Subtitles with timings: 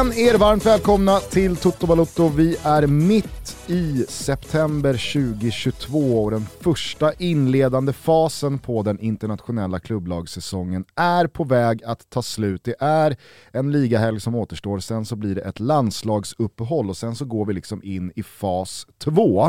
[0.00, 2.28] Känn er varmt välkomna till Toto Balotto.
[2.28, 3.40] Vi är mitt
[3.70, 11.84] i september 2022 och den första inledande fasen på den internationella klubblagssäsongen är på väg
[11.84, 12.64] att ta slut.
[12.64, 13.16] Det är
[13.52, 17.52] en ligahelg som återstår, sen så blir det ett landslagsuppehåll och sen så går vi
[17.52, 19.44] liksom in i fas 2.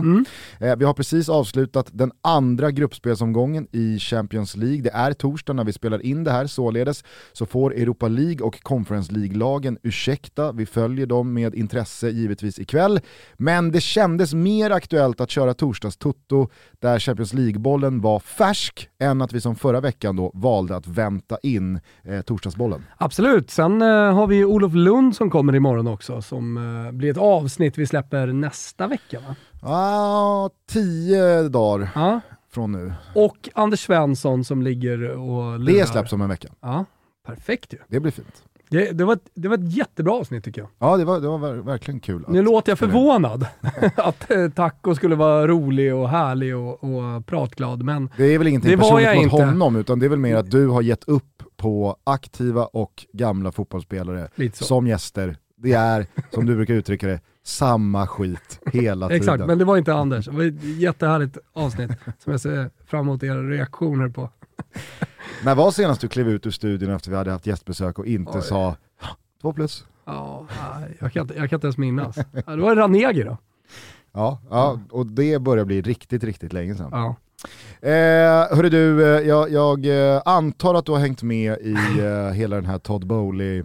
[0.60, 4.82] Eh, vi har precis avslutat den andra gruppspelsomgången i Champions League.
[4.82, 8.64] Det är torsdag när vi spelar in det här, således så får Europa League och
[8.64, 13.00] Conference League-lagen ursäkta, vi följer dem med intresse givetvis ikväll,
[13.38, 16.48] men det kändes mer aktuellt att köra torsdags-tutto
[16.80, 21.38] där Champions League-bollen var färsk än att vi som förra veckan då valde att vänta
[21.44, 22.84] in eh, torsdagsbollen.
[22.98, 23.52] Absolut.
[23.52, 27.78] Sen eh, har vi Olof Lund som kommer imorgon också, som eh, blir ett avsnitt
[27.78, 29.36] vi släpper nästa vecka va?
[29.64, 32.22] Ah, tio dagar Ja.
[32.52, 32.94] från nu.
[33.16, 35.80] Och Anders Svensson som ligger och lurar.
[35.80, 36.48] Det släpps om en vecka.
[36.62, 36.86] Ja,
[37.26, 37.78] perfekt ju.
[37.88, 38.44] Det blir fint.
[38.72, 40.70] Det, det, var ett, det var ett jättebra avsnitt tycker jag.
[40.80, 42.26] Ja, det var, det var ver- verkligen kul.
[42.28, 43.46] Nu låter jag förvånad
[43.96, 48.48] att eh, Taco skulle vara rolig och härlig och, och pratglad, men Det är väl
[48.48, 49.46] ingenting Det var personligt jag mot inte.
[49.46, 53.52] honom, utan det är väl mer att du har gett upp på aktiva och gamla
[53.52, 55.38] fotbollsspelare som gäster.
[55.58, 59.18] Det är, som du brukar uttrycka det, samma skit hela tiden.
[59.22, 60.26] Exakt, men det var inte Anders.
[60.26, 61.92] Det var ett jättehärligt avsnitt
[62.24, 64.30] som jag ser fram emot era reaktioner på.
[65.44, 68.38] När var senast du klev ut ur studion efter vi hade haft gästbesök och inte
[68.38, 68.42] Oj.
[68.42, 68.76] sa
[69.42, 69.86] två plus?
[70.06, 70.46] Ja,
[71.00, 72.16] jag, kan inte, jag kan inte ens minnas.
[72.32, 73.38] Det var Ranegi då.
[74.14, 76.90] Ja, ja, och det börjar bli riktigt, riktigt länge sedan.
[76.92, 77.16] Ja.
[77.88, 82.32] Eh, hörru du, eh, jag, jag eh, antar att du har hängt med i eh,
[82.34, 83.64] hela den här Todd Bowley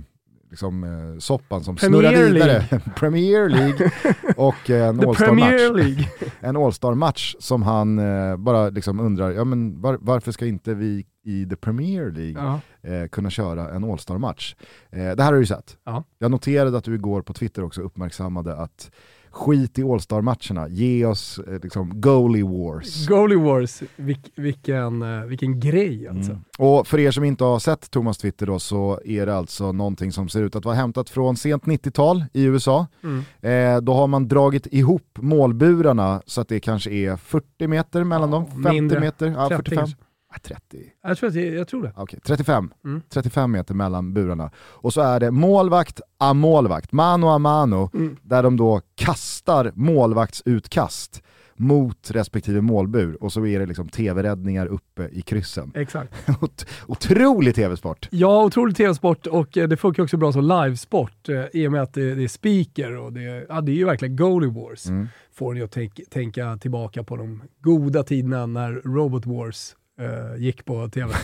[0.57, 2.53] liksom, eh, soppan som Premier snurrar vidare.
[2.53, 2.81] League.
[2.97, 3.91] Premier League
[4.37, 6.09] och eh, en All-Star-match.
[6.41, 11.07] En All-Star-match som han eh, bara liksom undrar, ja, men var, varför ska inte vi
[11.25, 12.91] i the Premier League Ja.
[12.91, 14.57] eh, kunna köra en All-Star-match?
[14.91, 15.77] Eh, det här har du ju sett.
[15.85, 16.05] Ja.
[16.19, 18.91] Jag noterade att du igår på Twitter också uppmärksammade att
[19.37, 23.07] skit i All-Star-matcherna, ge oss eh, liksom goalie wars.
[23.09, 26.33] Goalie Wars, vilk, vilken, eh, vilken grej alltså.
[26.33, 26.45] Mm.
[26.59, 30.13] Och för er som inte har sett Thomas Twitter då så är det alltså någonting
[30.13, 32.87] som ser ut att vara hämtat från sent 90-tal i USA.
[33.05, 33.25] Mm.
[33.41, 38.31] Eh, då har man dragit ihop målburarna så att det kanske är 40 meter mellan
[38.31, 39.01] Ja, dem, 50 mindre.
[39.01, 39.79] meter, ja, 30 45.
[39.79, 39.97] kanske.
[40.37, 40.61] Ah, 30.
[41.03, 41.93] Jag, tror att, jag, jag tror det.
[41.97, 42.73] Okej, 35.
[42.85, 43.03] Mm.
[43.09, 44.51] 35 meter mellan burarna.
[44.59, 48.17] Och så är det målvakt a målvakt, mano a mano, Mm.
[48.23, 51.23] där de då kastar målvaktsutkast
[51.59, 55.73] mot respektive målbur och så är det liksom tv-räddningar uppe i kryssen.
[55.75, 56.15] Exakt.
[56.43, 58.09] Ot- Otrolig tv-sport!
[58.11, 61.83] Ja, otrolig tv-sport och eh, det funkar också bra som livesport eh, i och med
[61.83, 64.87] att det, det är speaker och det, ja, det är ju verkligen Goalie Wars.
[64.87, 65.09] Mm.
[65.33, 70.65] Får ju att tänk, tänka tillbaka på de goda tiderna när Robot Wars eh, gick
[70.65, 71.15] på tv.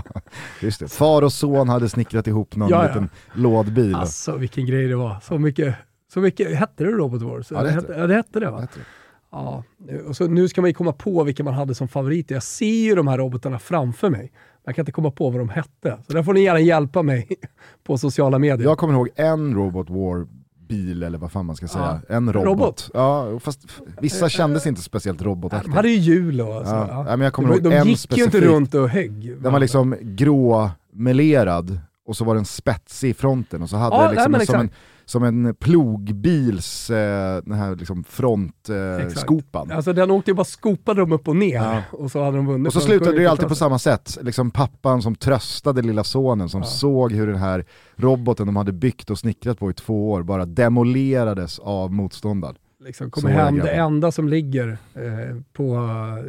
[0.60, 0.88] Just det.
[0.88, 2.88] Far och son hade snickrat ihop någon Ja, ja.
[2.88, 3.94] liten lådbil.
[3.94, 5.16] Alltså vilken grej det var.
[5.22, 5.74] Så mycket,
[6.12, 7.50] så mycket hette det Robot Wars?
[7.50, 8.52] Ja, det hette ja, det hette det va?
[8.52, 8.84] Vad heter det?
[9.30, 9.64] Ja,
[10.08, 12.34] och så nu ska man ju komma på vilka man hade som favoriter.
[12.34, 14.32] Jag ser ju de här robotarna framför mig.
[14.64, 15.98] Jag kan inte komma på vad de hette.
[16.06, 17.28] Så där får ni gärna hjälpa mig
[17.84, 18.68] på sociala medier.
[18.68, 20.26] Jag kommer ihåg en Robot War
[20.68, 22.00] bil eller vad fan man ska säga.
[22.08, 22.46] En robot.
[22.46, 22.90] Robot.
[22.94, 23.60] Ja, fast
[24.00, 25.74] vissa kändes inte speciellt de robotaktiga.
[25.74, 26.74] hade ju hjul och så.
[26.74, 26.86] Ja.
[26.90, 27.04] Ja.
[27.08, 28.42] Ja, men jag kommer de de gick ju inte specifik.
[28.42, 29.36] runt och högg.
[29.42, 34.02] Den var liksom gråmelerad och så var den spetsig i fronten och så hade Ja,
[34.02, 34.70] den liksom nej, en, som, en.
[35.08, 39.70] Som en plogbils, eh, den här liksom frontskopan.
[39.70, 39.76] Eh.
[39.76, 41.82] Alltså den åkte ju bara skopade dem upp och ner Ja.
[41.90, 42.66] och så hade de vunnit.
[42.66, 44.18] Och så slutade det ju alltid på samma sätt.
[44.22, 46.66] Liksom pappan som tröstade lilla sonen som Ja.
[46.66, 47.64] såg hur den här
[47.96, 52.56] roboten de hade byggt och snickrat på i två år bara demolerades av motståndaren.
[52.84, 55.78] Liksom kommer hem, det enda som ligger eh, på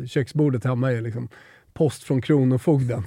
[0.07, 1.30] köksbordet hemma är liksom
[1.77, 3.03] post från Kronofogden.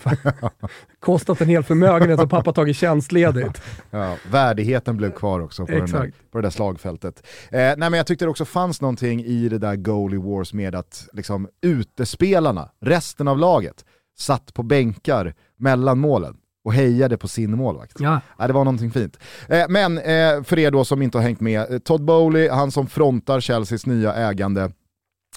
[1.00, 3.62] Kostat en hel förmögenhet och pappa tagit tjänstledigt.
[3.90, 6.30] Ja, värdigheten blev kvar också på, den där, Exakt.
[6.30, 7.26] på det där slagfältet.
[7.50, 10.74] Eh, nej men jag tyckte det också fanns någonting i det där goalie wars med
[10.74, 13.84] att liksom, utespelarna, resten av laget,
[14.18, 17.96] satt på bänkar mellan målen och hejade på sin målvakt.
[18.00, 18.20] Ja.
[18.38, 19.18] Ja, det var någonting fint.
[19.48, 22.70] Eh, men eh, för er då som inte har hängt med, eh, Todd Bowley, han
[22.70, 24.70] som frontar Chelseas nya ägande,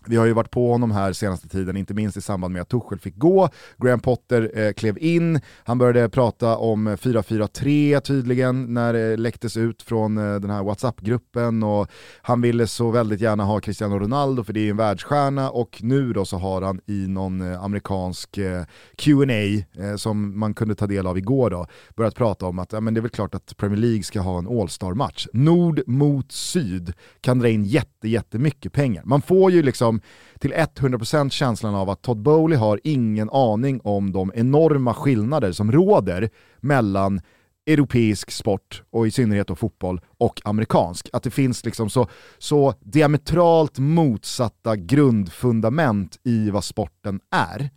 [0.07, 2.69] vi har ju varit på honom här senaste tiden, inte minst i samband med att
[2.69, 3.49] Tuchel fick gå.
[3.77, 9.81] Graham Potter eh, klev in, han började prata om 4-4-3 tydligen när det läcktes ut
[9.81, 11.87] från eh, den här WhatsApp-gruppen och
[12.21, 16.13] han ville så väldigt gärna ha Cristiano Ronaldo för det är en världsstjärna och nu
[16.13, 18.63] då så har han i någon eh, amerikansk eh,
[18.97, 22.79] Q&A eh, som man kunde ta del av igår då, börjat prata om att ja,
[22.79, 25.27] men det är väl klart att Premier League ska ha en All-star-match.
[25.33, 29.03] Nord mot syd kan dra in jätte, jättemycket pengar.
[29.05, 29.92] Man får ju liksom
[30.39, 35.71] till 100% känslan av att Todd Bowley har ingen aning om de enorma skillnader som
[35.71, 36.29] råder
[36.59, 37.21] mellan
[37.65, 41.09] europeisk sport, och i synnerhet då fotboll, och amerikansk.
[41.13, 42.07] Att det finns liksom så,
[42.37, 47.69] så diametralt motsatta grundfundament i vad sporten är.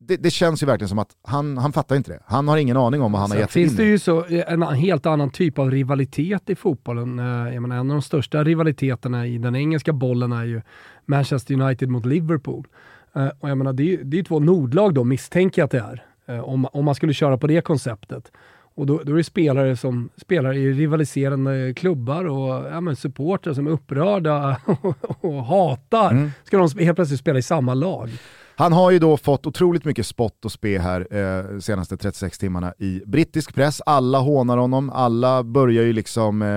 [0.00, 2.20] Det, det, känns ju verkligen som att han, han fattar inte det.
[2.26, 4.24] Han har ingen aning om vad han Sen har gett finns in det ju så,
[4.46, 7.18] en helt annan typ av rivalitet i fotbollen.
[7.18, 10.62] Eh, jag menar, en av de största rivaliteterna i den engelska bollen är ju
[11.06, 12.66] Manchester United mot Liverpool.
[13.14, 15.78] Eh, och jag menar, det, är, det är två nordlag då, misstänker jag att det
[15.78, 16.04] är.
[16.26, 18.32] Eh, om, om man skulle köra på det konceptet.
[18.76, 23.66] Och då, då är det spelare som spelar i rivaliserande klubbar och ja, supportrar som
[23.66, 26.10] är upprörda och, och hatar.
[26.10, 26.30] Mm.
[26.44, 28.10] Ska de helt plötsligt spela i samma lag?
[28.56, 32.74] Han har ju då fått otroligt mycket spott och spe här eh, senaste 36 timmarna
[32.78, 33.80] i brittisk press.
[33.86, 36.48] Alla hånar honom, alla börjar ju liksom eh,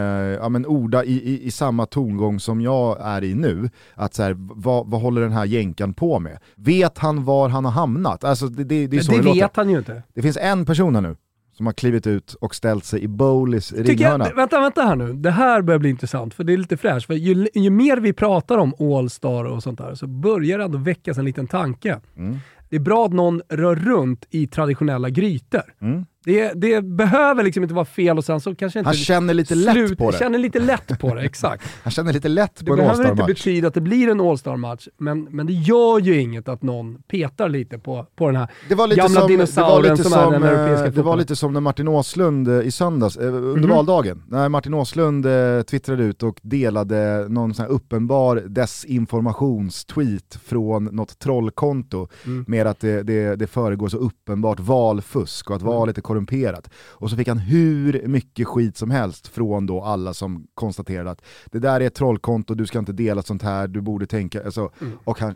[0.41, 3.69] ja, men orda i, i, i, samma tongång som jag är i nu.
[3.95, 6.39] Att så här, vad, vad håller den här jänkan på med?
[6.55, 8.23] Vet han var han har hamnat?
[8.23, 10.03] Alltså, det, det, det, är så det, det vet han ju inte.
[10.13, 11.15] Det finns en person här nu
[11.57, 14.27] som har klivit ut och ställt sig i Bowleys ringhörna.
[14.27, 15.13] Jag, vänta, vänta här nu.
[15.13, 17.07] Det här börjar bli intressant, för det är lite fräscht.
[17.07, 20.77] För ju, ju mer vi pratar om All-Star och sånt där, så börjar det ändå
[20.77, 21.99] väckas en liten tanke.
[22.17, 22.37] Mm.
[22.69, 25.73] Det är bra att någon rör runt i traditionella grytor.
[25.81, 26.05] Mm.
[26.27, 28.87] Det, det, behöver liksom inte vara fel och sen så kanske inte...
[28.87, 30.17] Han känner lite slut, lätt på det.
[30.17, 31.63] känner lite lätt på det, exakt.
[31.83, 32.97] Han känner lite lätt på det en All-star-match.
[32.97, 36.49] Det behöver inte betyda att det blir en All-star-match, men, men det gör ju inget
[36.49, 40.11] att någon petar lite på, på den här det var lite gamla som, dinosaurien som,
[40.11, 43.17] som, är den eh, europeiska Det var lite som när Martin Åslund eh, i söndags,
[43.17, 43.69] eh, under mm.
[43.69, 50.85] valdagen, när Martin Åslund eh, twittrade ut och delade någon sån här uppenbar desinformationstweet från
[50.85, 52.45] något trollkonto mm.
[52.47, 55.73] med att det, det, det föregår så uppenbart valfusk och att mm.
[55.73, 56.69] valet är korrumperat.
[56.89, 61.21] Och så fick han hur mycket skit som helst från då alla som konstaterade att
[61.45, 64.71] det där är ett trollkonto, du ska inte dela sånt här, du borde tänka, alltså,
[64.81, 64.99] mm.
[65.03, 65.35] och han,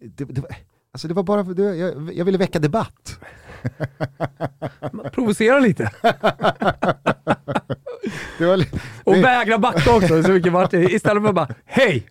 [0.00, 0.42] det, det,
[0.92, 3.18] alltså det var bara, det, jag, jag ville väcka debatt.
[5.12, 5.90] Provocera lite.
[8.38, 8.64] var,
[9.04, 10.72] och vägra backa också, så mycket.
[10.72, 12.06] Istället för att bara, hej!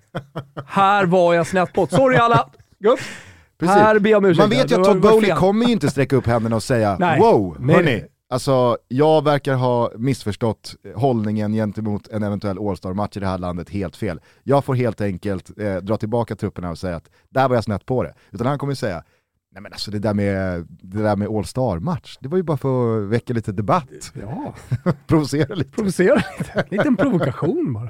[0.68, 1.88] Här var jag snett på.
[1.88, 2.50] Sorry alla!
[3.68, 3.76] Gupp.
[3.76, 4.40] Här ber jag om ursäkt.
[4.40, 7.20] Man vet ju att Todd Bowley kommer ju inte sträcka upp händerna och säga Nej.
[7.20, 13.38] wow, hörni, Alltså, jag verkar ha missförstått hållningen gentemot en eventuell All-star-match i det här
[13.38, 14.20] landet helt fel.
[14.44, 17.86] Jag får helt enkelt eh, dra tillbaka trupperna och säga att där var jag snett
[17.86, 18.14] på det.
[18.32, 19.04] Utan han kommer säga,
[19.54, 22.98] nej men alltså det där med, det där med All-star-match, det var ju bara för
[22.98, 24.14] att väcka lite debatt.
[24.22, 24.54] Ja.
[25.08, 25.72] Provocera lite.
[25.72, 27.90] Provocera lite, en liten provokation bara.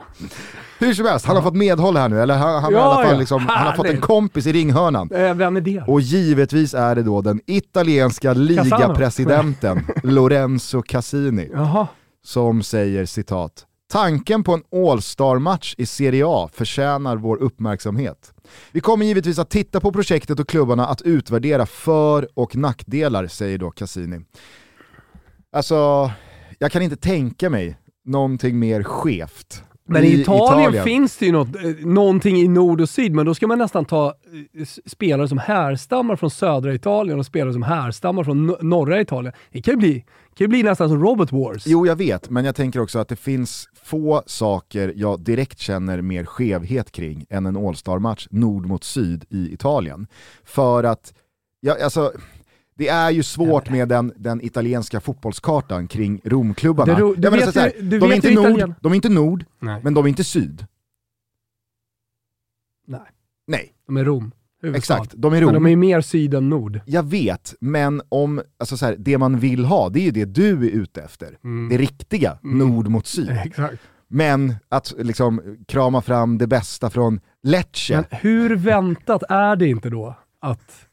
[0.80, 3.10] Hur som helst, han har fått medhåll här nu, eller han, han, ja, i alla
[3.10, 5.12] fall liksom, han har fått en kompis i ringhörnan.
[5.12, 5.84] Eh, vem är det?
[5.88, 11.50] Och givetvis är det då den italienska ligapresidenten Lorenzo Cassini.
[11.54, 11.88] Jaha.
[12.24, 18.34] Som säger citat, Tanken på en All-star-match i Serie A förtjänar vår uppmärksamhet.
[18.72, 23.58] Vi kommer givetvis att titta på projektet och klubbarna att utvärdera för och nackdelar, säger
[23.58, 24.20] då Cassini.
[25.52, 26.12] Alltså,
[26.60, 31.32] jag kan inte tänka mig någonting mer skevt men i, Italien, Italien, finns det ju
[31.32, 34.14] något, eh, någonting i nord och syd, men då ska man nästan ta
[34.54, 39.34] eh, spelare som härstammar från södra Italien och spelare som härstammar från norra Italien.
[39.52, 40.00] Det kan ju bli,
[40.36, 41.64] kan ju bli nästan som Robot Wars.
[41.66, 46.02] Jo, jag vet, men jag tänker också att det finns få saker jag direkt känner
[46.02, 50.08] mer skevhet kring än en All-star-match nord mot syd i Italien.
[50.44, 51.14] För att,
[51.60, 52.14] ja, alltså,
[52.76, 56.96] det är ju svårt med den, den italienska fotbollskartan kring Romklubbarna.
[56.96, 59.82] Du, du vet, här, du de, är inte nord, de är inte nord, Nej.
[59.84, 60.66] men de är inte syd.
[62.88, 63.00] Nej.
[63.48, 63.74] Nej.
[63.86, 64.32] De är Rom.
[64.62, 64.94] Huvudstad.
[64.94, 65.54] Exakt, de är Rom.
[65.54, 66.80] Men de är mer syd än nord.
[66.86, 70.26] Jag vet, men om, alltså så här, det man vill ha, det är ju det
[70.26, 71.38] du är ute efter.
[71.44, 71.70] Mm.
[71.70, 72.58] Det riktiga, mm.
[72.58, 73.30] nord mot syd.
[73.46, 73.82] Exakt.
[74.08, 77.96] Men att liksom krama fram det bästa från Lecce.
[77.96, 80.88] Men hur väntat är det inte då att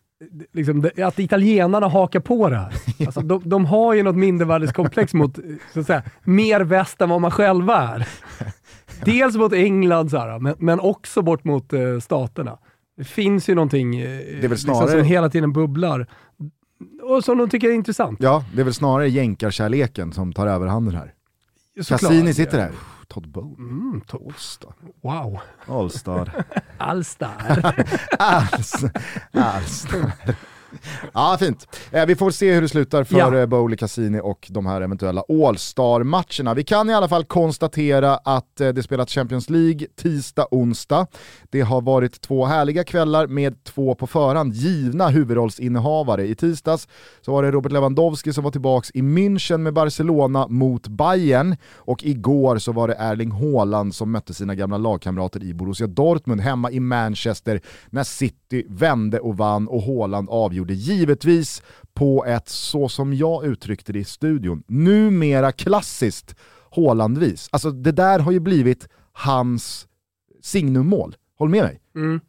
[0.52, 2.75] liksom, att italienarna hakar på det här.
[3.06, 5.38] Alltså, de, de har ju något mindervärdeskomplex mot
[5.75, 8.08] så att säga, mer väst än vad man själva är.
[9.04, 12.58] Dels mot England, så här, men, men också bort mot uh, staterna.
[12.98, 14.80] Det finns ju någonting uh, det är väl snarare...
[14.80, 16.06] liksom, som hela tiden bubblar
[17.02, 18.18] och som de tycker är intressant.
[18.22, 21.14] Ja, det är väl snarare jänkarkärleken som tar överhanden här.
[21.88, 22.72] Cassini sitter här.
[23.08, 23.68] Todd Bowley.
[23.68, 24.72] Mm, Allstar.
[25.02, 25.40] wow.
[25.66, 26.44] Allstar.
[26.78, 27.74] Allstar.
[28.18, 28.84] Alls.
[29.32, 30.12] Allstar.
[31.14, 31.66] Ja, fint.
[31.90, 33.37] Eh, vi får se hur det slutar för Ja.
[33.37, 33.46] ja.
[33.46, 36.54] Bowley, Cassini och de här eventuella All-Star-matcherna.
[36.54, 41.06] Vi kan i alla fall konstatera att eh, det spelats Champions League tisdag, onsdag.
[41.50, 46.26] Det har varit två härliga kvällar med två på förhand givna huvudrollsinnehavare.
[46.26, 46.88] I tisdags
[47.20, 52.04] så var det Robert Lewandowski som var tillbaka i München med Barcelona mot Bayern och
[52.04, 56.70] igår så var det Erling Haaland som mötte sina gamla lagkamrater i Borussia Dortmund hemma
[56.70, 57.60] i Manchester
[57.90, 61.62] när City vände och vann och Haaland avgjorde givetvis
[61.94, 66.36] på ett, så som jag uttryckte det i studion, numera klassiskt
[66.70, 67.48] Haaland-vis.
[67.52, 69.88] Alltså det där har ju blivit hans
[70.42, 71.16] signummål.
[71.38, 71.80] Håll med mig?
[71.96, 72.20] Mm.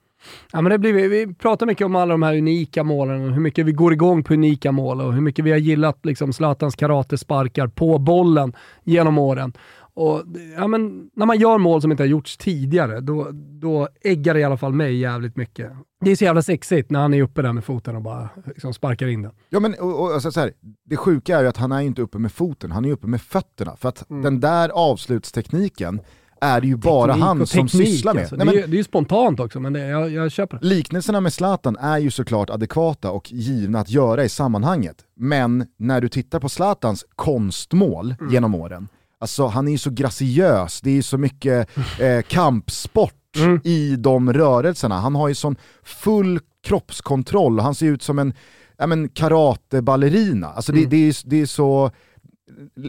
[0.51, 3.33] Ja, men det blir, vi, vi pratar mycket om alla de här unika målen och
[3.33, 6.33] hur mycket vi går igång på unika mål och hur mycket vi har gillat liksom,
[6.33, 9.53] Zlatans karatesparkar på bollen genom åren.
[9.99, 10.23] Och,
[10.57, 14.39] ja, men, när man gör mål som inte har gjorts tidigare, då, då äggar det
[14.39, 15.71] i alla fall mig jävligt mycket.
[16.05, 18.73] Det är så jävla sexigt när han är uppe där med foten och bara liksom,
[18.73, 19.31] sparkar in den.
[19.49, 20.51] Ja men och, och, alltså, så här,
[20.85, 23.21] det sjuka är ju att han är inte uppe med foten, han är uppe med
[23.21, 23.75] fötterna.
[23.75, 26.01] För att den där avslutstekniken
[26.41, 28.21] är det ju bara Teknik han som teknik, sysslar med.
[28.21, 28.35] Alltså.
[28.35, 30.59] Nej, det, men, är, ju- det är ju spontant också, men det, jag, jag köper
[30.59, 30.65] det.
[30.65, 34.95] Liknelserna med Zlatan är ju såklart adekvata och givna att göra i sammanhanget.
[35.15, 38.33] Men när du tittar på Zlatans konstmål Mm.
[38.33, 38.87] genom åren,
[39.19, 43.61] alltså han är ju så graciös, det är ju så mycket eh, kampsport Mm.
[43.63, 44.99] i de rörelserna.
[44.99, 48.33] Han har ju sån full kroppskontroll han ser ut som en
[48.77, 50.47] ja, men karateballerina.
[50.47, 50.89] Alltså det, Mm.
[50.89, 51.91] det, är, det är så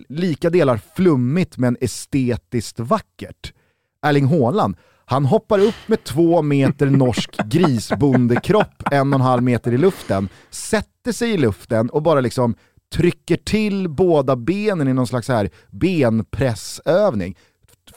[0.08, 3.52] lika delar flummigt men estetiskt vackert.
[4.06, 9.72] Erling Haaland, han hoppar upp med två meter norsk grisbondekropp, en och en halv meter
[9.72, 12.54] i luften, sätter sig i luften och bara liksom
[12.94, 17.36] trycker till båda benen i någon slags här benpressövning.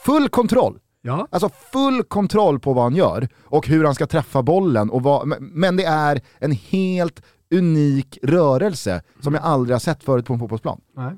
[0.04, 0.78] Full kontroll!
[1.02, 1.28] Ja.
[1.30, 4.90] Alltså full kontroll på vad han gör och hur han ska träffa bollen.
[4.90, 7.22] Och vad, men- men det är en helt
[7.54, 10.80] unik rörelse som jag aldrig har sett förut på en fotbollsplan.
[10.96, 11.12] Nej.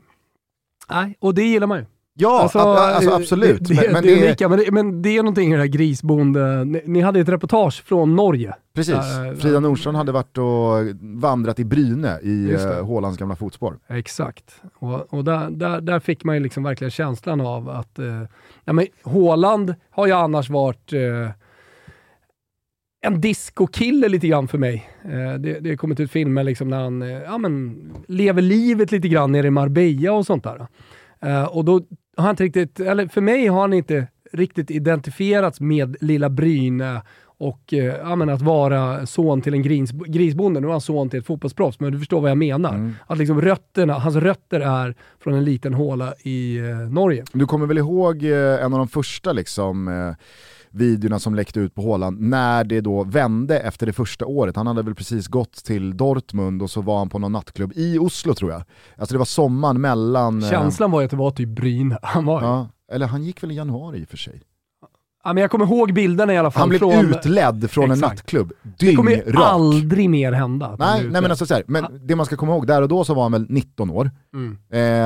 [0.91, 1.85] Nej, och det gillar man ju.
[2.19, 3.69] Ja, alltså, alltså, eh, absolut.
[3.69, 5.53] Det, men, men det, det är är, unika, men, det, men det är någonting i
[5.53, 6.65] det här grisbonde...
[6.65, 8.55] Ni, ni hade ett reportage från Norge.
[8.75, 13.37] precis, Där, eh, Frida Nordström hade varit och vandrat i Bryne i uh, Hålands gamla
[13.37, 13.79] fotspår.
[13.89, 14.63] Exakt.
[14.79, 18.23] Och, och där, där, där fick man ju liksom verkligen känslan av att eh,
[18.65, 21.31] ja, men Haaland har ju annars varit eh,
[23.07, 24.91] en discokille lite grann för mig.
[25.05, 27.77] Eh, det, det har kommit ut filmer liksom när han eh, ja, men,
[28.09, 30.67] lever livet lite grann nere i Marbella och sånt där.
[31.21, 31.81] Eh, och då
[32.17, 37.03] har inte riktigt, eller för mig har han inte riktigt identifierats med lilla Bryne
[37.39, 40.61] och eh, att vara son till en gris, grisbonde.
[40.61, 42.75] Nu är han son till ett fotbollsproffs, men du förstår vad jag menar.
[42.75, 42.95] Mm.
[43.07, 47.25] Att liksom rötterna, hans rötter är från en liten håla i eh, Norge.
[47.33, 50.15] Du kommer väl ihåg eh, en av de första liksom, eh,
[50.77, 54.57] videorna som läckte ut på Håland när det då vände efter det första året.
[54.57, 57.99] Han hade väl precis gått till Dortmund och så var han på någon nattklubb i
[57.99, 58.63] Oslo tror jag.
[58.97, 60.43] Alltså det var sommaren mellan...
[60.43, 61.99] eh, Känslan var ju att det var typ Bryne.
[62.03, 62.43] Han var.
[62.43, 64.43] Ja, eller han gick väl i januari i och för sig.
[65.27, 66.61] Ja, men jag kommer ihåg bilderna i alla fall.
[66.61, 68.13] Han blev från, utledd från en Exakt.
[68.13, 69.43] nattklubb, Det kommer ju dyngrak.
[69.47, 70.77] aldrig mer hända.
[70.79, 73.05] Nej, nej men alltså så här, men det man ska komma ihåg, där och då
[73.05, 74.11] så var han väl 19 år.
[74.35, 74.57] Mm.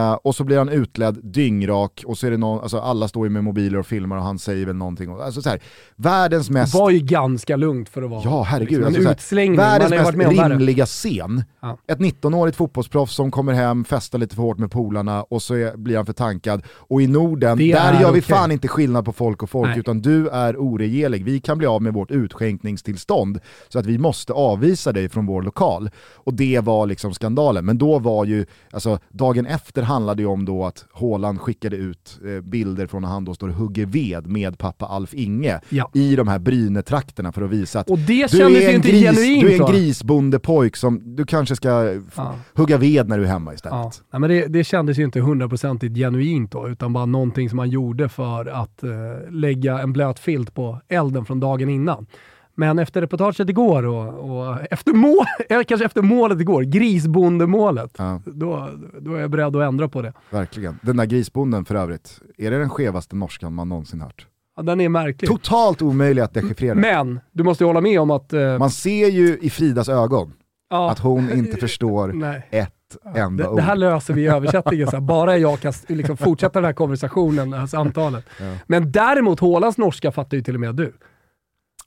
[0.06, 3.26] Eh, och så blir han utledd dyngrak och så är det någon, alltså alla står
[3.26, 5.10] ju med mobiler och filmar och han säger väl någonting.
[5.20, 5.60] Alltså så här,
[5.96, 9.56] världens Det mest, var ju ganska lugnt för att vara ja herregud, liksom, alltså en
[9.56, 11.44] så här, världens mest rimliga scen.
[11.62, 11.78] Ja.
[11.88, 15.76] Ett 19-årigt fotbollsproffs som kommer hem, festar lite för hårt med polarna och så är,
[15.76, 16.62] blir han förtankad.
[16.68, 18.36] Och i Norden, Det där är gör vi okej.
[18.36, 19.78] fan inte skillnad på folk och folk Nej.
[19.78, 21.24] utan du är oregelig.
[21.24, 25.42] Vi kan bli av med vårt utskänkningstillstånd så att vi måste avvisa dig från vår
[25.42, 25.90] lokal.
[26.14, 27.64] Och det var liksom skandalen.
[27.64, 32.18] Men då var ju, alltså dagen efter handlade ju om då att Haaland skickade ut
[32.24, 35.90] eh, bilder från när han då står och hugger ved med pappa Alf Inge Ja.
[35.94, 39.54] i de här Brynetrakterna för att visa att du är, en inte gris, genuint du
[39.54, 42.34] är en grisbondepojk som du kanske ska Ja.
[42.54, 43.74] hugga ved när du är hemma istället.
[43.78, 43.92] Ja.
[44.12, 47.70] Nej, men det, det kändes ju inte hundraprocentigt genuint då, utan bara någonting som man
[47.70, 48.90] gjorde för att eh,
[49.30, 52.07] lägga en blöt filt på elden från dagen innan.
[52.54, 58.21] Men efter reportaget igår och, och efter, mål, eller kanske efter målet igår, grisbondemålet, Ja,
[58.26, 58.69] då,
[59.00, 60.12] då är jag beredd att ändra på det.
[60.30, 60.78] verkligen.
[60.83, 64.26] Den där grisbonden för övrigt, är det den skevaste norskan man någonsin hört?
[64.57, 65.30] Ja, den är märklig.
[65.30, 66.75] Totalt omöjlig att dechiffrera.
[66.75, 68.33] Men du måste ju hålla med om att...
[68.33, 70.33] Eh, Man ser ju i Fridas ögon
[70.71, 72.49] ja, att hon inte förstår nej.
[72.94, 73.56] Ett enda Det, ord.
[73.56, 75.00] det här löser vi i översättningen, så här.
[75.00, 78.25] bara jag kan liksom fortsätta den här konversationen, det här samtalet.
[78.40, 78.54] Ja.
[78.66, 80.92] Men däremot, Hålands norska fattar ju till och med du.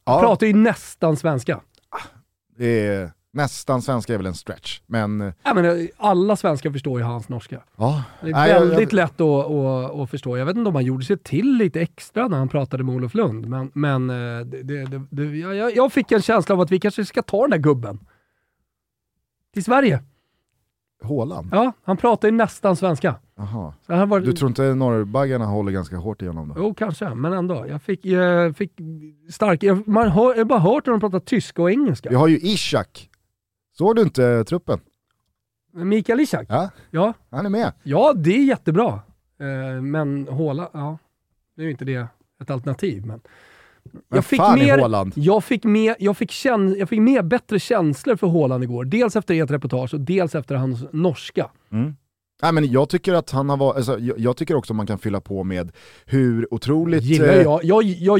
[0.05, 1.60] ja, Pratar ju nästan svenska.
[2.60, 5.22] är Nästan svenska är väl en stretch, men...
[5.22, 7.62] eh, Ja, men eh, alla svenskar förstår ju hans norska.
[7.77, 8.03] Ja.
[8.22, 10.38] Det är Nej, jag- väldigt jag- lätt att, att, att förstå.
[10.38, 13.13] Jag vet inte om han gjorde sig till lite extra när han pratade med Olof
[13.13, 16.79] Lund, men, men eh, det, det, jag, jag- jag fick en känsla av att vi
[16.79, 18.00] kanske ska ta den där gubben
[19.53, 20.03] till Sverige.
[21.03, 21.50] Haaland?
[21.51, 23.15] Ja, han pratar ju nästan svenska.
[23.88, 26.55] Han var, Du tror inte norrbaggarna håller ganska hårt i honom då?
[26.57, 27.65] Jo, kanske, men ändå.
[27.67, 28.72] Jag fick, jag fick
[29.29, 29.63] stark...
[29.63, 32.10] Jag, man hör, jag har bara hört de pratar tyska och engelska.
[32.10, 33.10] Vi har ju Ishak.
[33.77, 34.79] Såg du inte truppen?
[35.74, 36.45] Mikael Ishak?
[36.50, 37.74] Ja, Ja, han är med.
[37.83, 39.00] ja det är jättebra.
[39.39, 40.98] Eh, men Håla, ja,
[41.55, 42.07] det är ju inte det
[42.41, 43.05] ett alternativ.
[43.05, 43.22] Men
[44.09, 48.15] jag fick fan mer, jag fick mer, jag fick känn, jag fick mer bättre känslor
[48.15, 48.85] för Håland igår.
[48.85, 51.49] Dels efter ert reportage och dels efter hans norska.
[51.71, 51.95] Mm.
[52.41, 54.99] Nej, men jag tycker att han har varit, alltså, jag, jag tycker också man kan
[54.99, 55.71] fylla på med
[56.05, 57.03] hur otroligt...
[57.03, 58.19] Gillar eh, jag, jag, jag,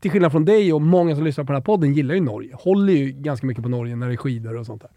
[0.00, 2.54] till skillnad från dig och många som lyssnar på den här podden, gillar ju Norge.
[2.54, 4.90] Håller ju ganska mycket på Norge när det är skidor och sånt där.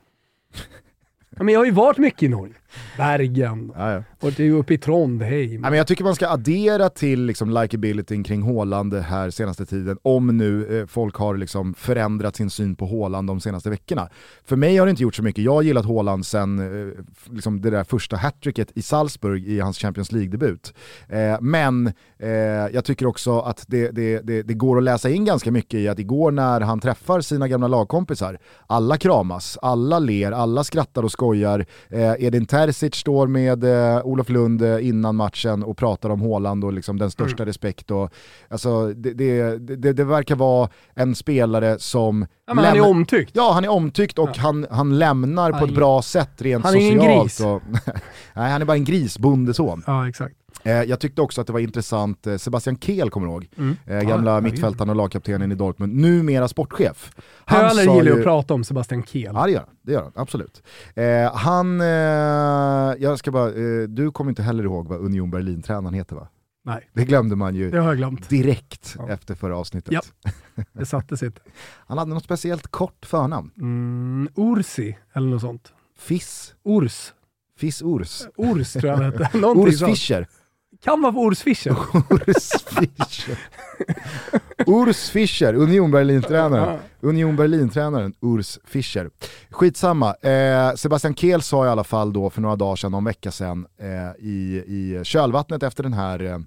[1.43, 2.53] Men jag har ju varit mycket i Norge.
[2.97, 4.03] Bergen, Ja, ja.
[4.19, 5.61] varit ju uppe i Trondheim.
[5.61, 9.97] Nej, men jag tycker man ska addera till liksom, likabilityn kring Haaland här senaste tiden,
[10.01, 14.09] om nu eh, folk har liksom förändrat sin syn på Haaland de senaste veckorna.
[14.45, 16.93] För mig har det inte gjort så mycket, jag har gillat Haaland sen eh,
[17.31, 20.73] liksom det där första hattricket i Salzburg i hans Champions League-debut.
[21.09, 21.87] Eh, men
[22.19, 22.29] eh,
[22.73, 25.87] jag tycker också att det, det, det, det går att läsa in ganska mycket i
[25.87, 31.11] att igår när han träffar sina gamla lagkompisar, alla kramas, alla ler, alla skrattar och
[31.11, 31.65] skojar.
[31.89, 36.63] Eh, Edin Terzic står med eh, Olof Lund eh, innan matchen och pratar om Haaland
[36.63, 37.91] och liksom den största respekt.
[37.91, 38.11] Och,
[38.49, 42.21] alltså, det, det, det, det verkar vara en spelare som...
[42.47, 43.31] ja, han är lämnar- omtyckt.
[43.35, 46.65] Ja, han är omtyckt och han, han lämnar på Han ett är- bra sätt rent
[46.65, 47.23] han är ingen socialt.
[47.23, 47.39] gris.
[47.39, 47.61] Och,
[48.35, 49.83] nej, han är bara en grisbondeson.
[49.87, 50.35] Ja, exakt.
[50.63, 53.47] Eh, jag tyckte också att det var intressant, eh, Sebastian Kehl kommer du ihåg?
[53.57, 53.75] Mm.
[53.85, 57.11] Eh, gamla Ja, mittfältaren och lagkaptenen i Dortmund, numera sportchef.
[57.45, 59.31] Han Höler gillar ju att prata om Sebastian Kehl.
[59.35, 60.63] Ja det gör han, det gör han absolut.
[60.95, 61.87] Eh, han, eh,
[62.99, 66.27] jag ska bara, eh, du kommer inte heller ihåg vad Union Berlin-tränaren heter va?
[66.65, 68.29] Nej, Det glömde man ju det har jag glömt.
[68.29, 69.09] direkt Ja.
[69.09, 69.93] efter förra avsnittet.
[69.93, 70.01] Ja.
[70.73, 71.39] Det satte sitt.
[71.87, 73.51] Han hade något speciellt kort förnamn.
[73.57, 75.73] Mm, Ursi, eller något sånt.
[75.99, 77.13] Fiss, Urs.
[77.57, 78.21] Fiss Urs.
[78.37, 79.29] Urs tror jag han hette.
[79.37, 79.83] Urs.
[79.85, 80.27] Fischer.
[80.83, 81.71] Kan vara Urs Fischer.
[82.09, 83.37] Urs Fischer.
[84.67, 86.79] Urs Fischer, Union Berlin-tränaren.
[87.01, 89.09] Union Berlin-tränaren Urs Fischer.
[89.49, 93.31] Skitsamma, eh, Sebastian Kehl sa i alla fall då för några dagar sedan, någon vecka
[93.31, 96.39] sedan, eh, i, i kölvattnet efter den här eh,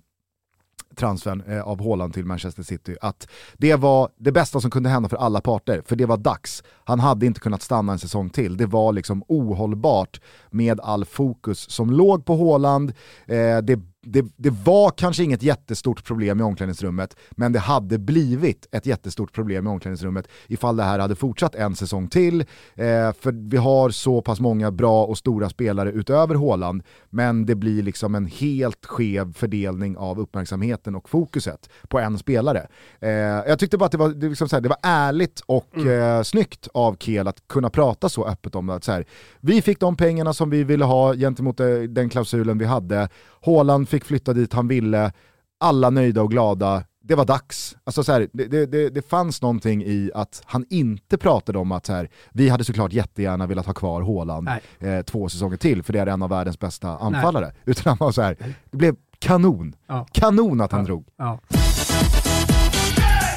[0.96, 3.28] transfern eh, av Haaland till Manchester City, att
[3.58, 6.62] det var det bästa som kunde hända för alla parter, för det var dags.
[6.84, 8.56] Han hade inte kunnat stanna en säsong till.
[8.56, 12.92] Det var liksom ohållbart med all fokus som låg på Haaland.
[13.26, 18.66] Eh, det, det, det var kanske inget jättestort problem i omklädningsrummet, men det hade blivit
[18.72, 22.40] ett jättestort problem i omklädningsrummet ifall det här hade fortsatt en säsong till.
[22.74, 27.54] Eh, för vi har så pass många bra och stora spelare utöver Haaland, men det
[27.54, 32.66] blir liksom en helt skev fördelning av uppmärksamheten och fokuset på en spelare.
[33.00, 35.78] Eh, jag tyckte bara att det var, det, liksom så här, det var ärligt och
[35.78, 38.74] eh, snyggt av Kiel att kunna prata så öppet om det.
[38.74, 39.04] Att så här,
[39.40, 43.08] vi fick de pengarna som vi ville ha gentemot eh, den klausulen vi hade.
[43.44, 45.12] Haaland fick flytta dit han ville,
[45.60, 46.84] alla nöjda och glada.
[47.04, 47.76] Det var dags.
[47.84, 51.86] Alltså så här, det, det, det, fanns någonting i att han inte pratade om att
[51.86, 55.92] så här, vi hade såklart jättegärna velat ha kvar Haaland eh, två säsonger till, för
[55.92, 57.52] det är en av världens bästa anfallare.
[57.64, 58.36] Utan han var så här,
[58.70, 59.74] det blev kanon.
[59.86, 60.06] Ja.
[60.12, 61.08] Kanon att han drog.
[61.16, 61.38] Ja.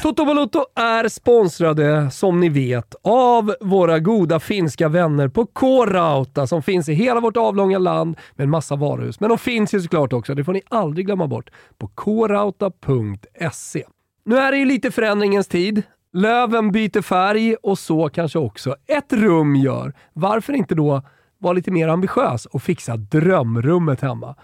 [0.06, 6.62] Toto Balotto är sponsrade, som ni vet, av våra goda finska vänner på K-Rauta som
[6.62, 9.20] finns i hela vårt avlånga land med en massa varuhus.
[9.20, 13.84] Men de finns ju såklart också, det får ni aldrig glömma bort, på krauta.se.
[14.24, 15.82] Nu är det ju lite förändringens tid.
[16.12, 19.92] Löven byter färg och så kanske också ett rum gör.
[20.12, 21.02] Varför inte då
[21.38, 24.34] vara lite mer ambitiös och fixa drömrummet hemma?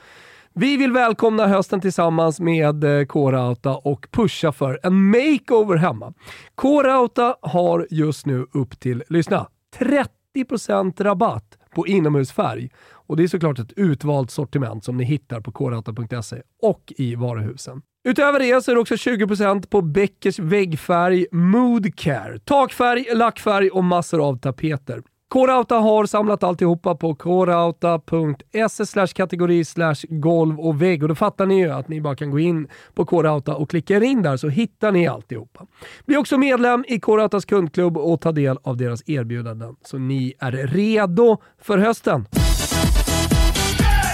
[0.54, 6.12] Vi vill välkomna hösten tillsammans med eh, K-Rauta och pusha för en makeover hemma.
[6.54, 12.70] K-Rauta har just nu upp till, lyssna, 30% rabatt på inomhusfärg.
[12.90, 17.82] Och det är såklart ett utvalt sortiment som ni hittar på krauta.se och i varuhusen.
[18.04, 22.38] Utöver det så är det också 20% på Beckers väggfärg Moodcare.
[22.38, 25.02] Takfärg, lackfärg och massor av tapeter.
[25.32, 31.46] K-Rauta har samlat alltihopa på krauta.se slash kategori slash golv och vägg och då fattar
[31.46, 34.36] ni ju att ni bara kan gå in på K-Rauta och klicka er in där
[34.36, 35.66] så hittar ni alltihopa.
[36.06, 40.52] Bli också medlem i K-Rautas kundklubb och ta del av deras erbjudanden så ni är
[40.52, 42.26] redo för hösten.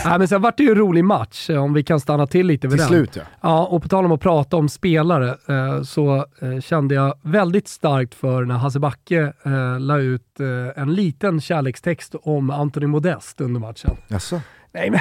[0.05, 2.47] Nej, men sen vart det ju en rolig match, eh, om vi kan stanna till
[2.47, 2.89] lite vid Till den.
[2.89, 3.23] slut ja.
[3.41, 7.69] Ja, och på tal om att prata om spelare eh, så eh, kände jag väldigt
[7.69, 13.41] starkt för när Hasse Backe eh, la ut eh, en liten kärlekstext om Anthony Modest
[13.41, 13.91] under matchen.
[14.09, 14.41] Jaså?
[14.73, 15.01] Nej, men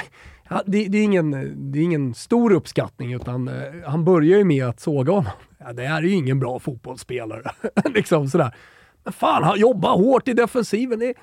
[0.50, 1.32] ja, det, det, är ingen,
[1.72, 3.54] det är ingen stor uppskattning, utan eh,
[3.86, 5.32] han börjar ju med att såga honom.
[5.60, 7.42] Ja, det här är ju ingen bra fotbollsspelare.
[7.94, 8.56] liksom sådär.
[9.04, 11.00] Men fan, han jobbar hårt i defensiven.
[11.00, 11.16] Det är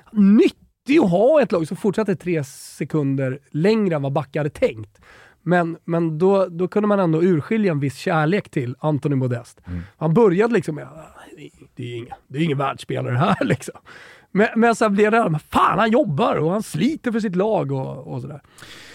[0.85, 4.99] nyttigt att ha ett lag som fortsätter tre sekunder längre än vad Backe hade tänkt.
[5.43, 9.61] Men, men då, då kunde man ändå urskilja en viss kärlek till Anthony Modest.
[9.97, 13.37] Han började liksom med, "Ah, det är- det är ingen, det är ingen världsspelare här
[13.45, 13.75] liksom.
[14.31, 17.71] Men, men sen blev det, men fan han jobbar och han sliter för sitt lag
[17.71, 18.41] och, och sådär.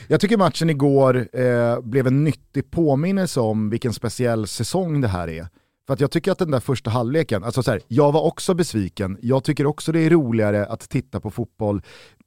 [0.08, 5.28] Jag tycker matchen igår eh, blev en nyttig påminnelse om vilken speciell säsong det här
[5.28, 5.46] är.
[5.90, 8.54] För att jag tycker att den där första halvleken, alltså så här, jag var också
[8.54, 11.82] besviken, jag tycker också det är roligare att titta på fotboll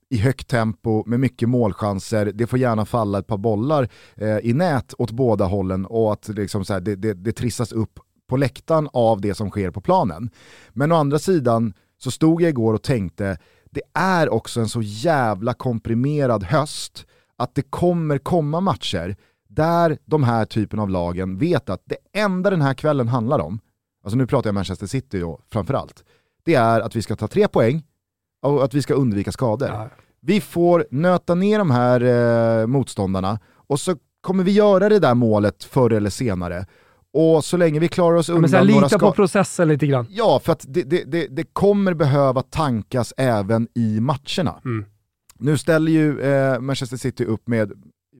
[0.10, 4.54] i högt tempo med mycket målchanser, det får gärna falla ett par bollar eh, i
[4.54, 8.38] nät åt båda hållen och att liksom så här, det, det, det trissas upp på
[8.38, 10.30] läktaren av det som sker på planen.
[10.70, 13.38] Men å andra sidan så stod jag igår och tänkte,
[13.72, 17.06] det är också en så jävla komprimerad höst
[17.38, 19.16] att det kommer komma matcher
[19.56, 23.60] där de här typen av lagen vet att det enda den här kvällen handlar om,
[24.04, 26.04] alltså nu pratar jag Manchester City då framförallt,
[26.44, 27.84] det är att vi ska ta tre poäng
[28.42, 29.68] och att vi ska undvika skador.
[29.68, 29.90] Ja.
[30.22, 32.02] Vi får nöta ner de här
[32.62, 36.66] eh, motståndarna och så kommer vi göra det där målet förr eller senare.
[37.14, 39.12] Och så länge vi klarar oss Men undan några lita på skador...
[39.12, 40.08] processen lite grann.
[40.10, 44.62] Ja, för att det, det, det, det kommer behöva tankas även i matcherna.
[44.66, 44.86] Mm.
[45.40, 47.72] Nu ställer ju eh, Manchester City upp med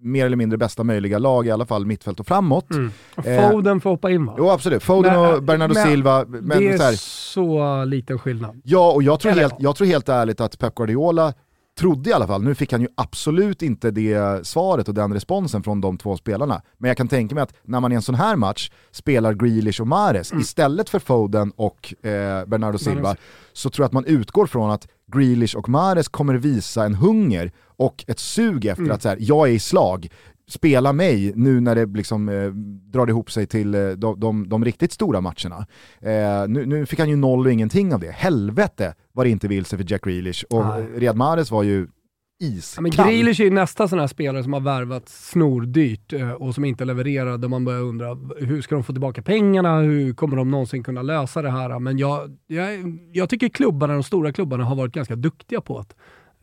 [0.04, 2.72] mer eller mindre bästa möjliga lag, i alla fall mittfält och framåt.
[2.72, 2.92] Mm.
[3.16, 4.36] Och Eh, Foden får hoppa in va?
[4.38, 6.26] Jo absolut, Foden Men, och Bernardo men Silva.
[6.28, 8.62] Men det är så här, så liten skillnad.
[8.64, 9.60] ja, och jag tror, Eller helt, ja.
[9.64, 11.34] jag tror helt ärligt att Pep Guardiola
[11.80, 15.64] trodde i alla fall, nu fick han ju absolut inte det svaret och den responsen
[15.64, 16.62] från de två spelarna.
[16.78, 19.82] Men jag kan tänka mig att när man i en sån här match spelar Grealish
[19.82, 20.42] och Mahrez Mm.
[20.42, 23.16] istället för Foden och eh, Bernardo Silva,
[23.54, 27.52] så tror jag att man utgår från att Grealish och Mahrez kommer visa en hunger
[27.78, 28.96] och ett sug efter Mm.
[28.96, 30.08] att så här, jag är i slag,
[30.50, 32.48] spela mig nu när det liksom eh,
[32.92, 35.66] drar ihop sig till eh, de, de, de riktigt stora matcherna.
[36.02, 38.12] Eh, nu, nu fick han ju noll och ingenting av det.
[38.12, 40.44] Helvete vad det inte vill sig för Jack Grealish.
[40.50, 40.86] Och Nej.
[40.96, 41.88] Riyad Mahrez var ju
[42.38, 42.82] Ja, iskall.
[42.82, 46.66] men Grealish är ju nästa sån här spelare som har värvat snordyrt eh, och som
[46.66, 50.52] inte levererar, där man börjar undra hur ska de få tillbaka pengarna, hur kommer de
[50.52, 51.80] någonsin kunna lösa det här?
[51.80, 52.70] Men jag, jag,
[53.14, 55.96] jag tycker klubbarna, de stora klubbarna har varit ganska duktiga på att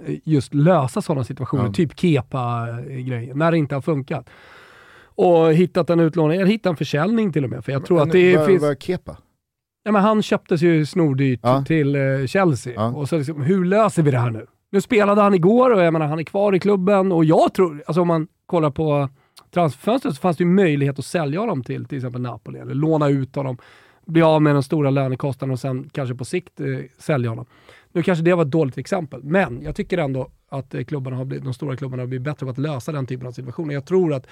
[0.07, 1.72] eh, just lösa sådana situationer, Ja.
[1.72, 4.29] typ Kepa-grejen, när det inte har funkat.
[5.03, 7.64] Och hittat en utlåning, eller hittat en försäljning till och med.
[7.64, 8.62] För jag tror att det vad, finns...
[8.62, 9.16] vad är Kepa?
[9.85, 11.64] Ja, men han köptes ju snordyrt Ja.
[11.66, 12.72] till eh, Chelsea.
[12.76, 12.87] Ja.
[12.87, 14.46] Och så liksom, hur löser vi det här nu?
[14.70, 17.83] Nu spelade han igår och jag menar, han är kvar i klubben och jag tror,
[17.87, 19.09] alltså om man kollar på
[19.50, 23.09] transferfönstret så fanns det ju möjlighet att sälja honom till till exempel Napoli eller låna
[23.09, 23.59] ut honom,
[24.06, 26.66] bli av med den stora lönekostnaden och sen kanske på sikt eh,
[26.98, 27.46] sälja honom.
[27.92, 31.24] Nu kanske det var ett dåligt exempel, men jag tycker ändå att eh, klubbarna har
[31.24, 33.74] blivit, de stora klubbarna har blivit bättre på att lösa den typen av situationer.
[33.74, 34.26] Jag tror att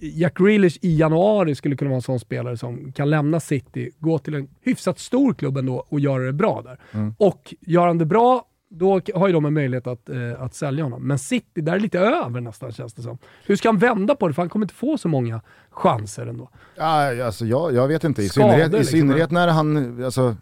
[0.00, 4.18] Jack Grealish i januari skulle kunna vara en sån spelare som kan lämna City, gå
[4.18, 6.78] till en hyfsat stor klubb ändå och göra det bra där.
[6.92, 7.14] Mm.
[7.18, 10.84] Och gör han det bra, då har ju de en möjlighet att, eh, att sälja
[10.84, 11.06] honom.
[11.08, 13.18] Men City, där är lite över nästan känns det som.
[13.46, 14.34] Hur ska han vända på det?
[14.34, 16.50] För han kommer inte få så många chanser ändå.
[16.76, 18.98] Ja, alltså jag, jag vet inte, i Skador, synnerhet, i liksom.
[18.98, 20.36] synnerhet när han alltså,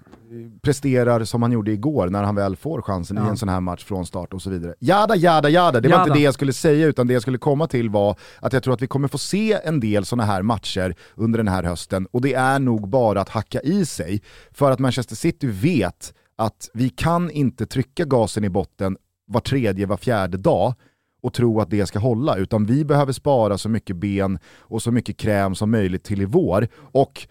[0.63, 3.29] presterar som han gjorde igår, när han väl får chansen i Ja.
[3.29, 4.75] en sån här match från start och så vidare.
[4.79, 6.03] Jada, jada, jada, det var Jada.
[6.07, 8.75] inte det jag skulle säga, utan det jag skulle komma till var att jag tror
[8.75, 12.21] att vi kommer få se en del såna här matcher under den här hösten, och
[12.21, 16.89] det är nog bara att hacka i sig, för att Manchester City vet att vi
[16.89, 18.97] kan inte trycka gasen i botten
[19.27, 20.75] var tredje, var fjärde dag,
[21.27, 24.91] och tro att det ska hålla, utan vi behöver spara så mycket ben och så
[24.91, 27.29] mycket kräm som möjligt till i vår och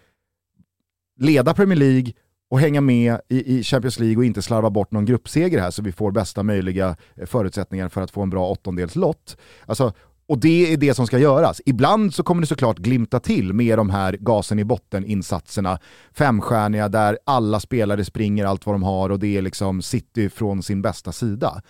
[1.20, 2.14] leda Premier League
[2.50, 5.92] och hänga med i, Champions League och inte slarva bort någon gruppseger här så vi
[5.92, 9.38] får bästa möjliga eh, förutsättningar för att få en bra åttondelslott.
[9.66, 9.94] Alltså,
[10.28, 11.62] och det är det som ska göras.
[11.66, 15.80] Ibland så kommer det såklart glimta till med de här gasen i botten-insatserna.
[16.14, 20.64] Femstjärniga där alla spelare springer allt vad de har och det är liksom City från
[20.64, 21.62] sin bästa sida.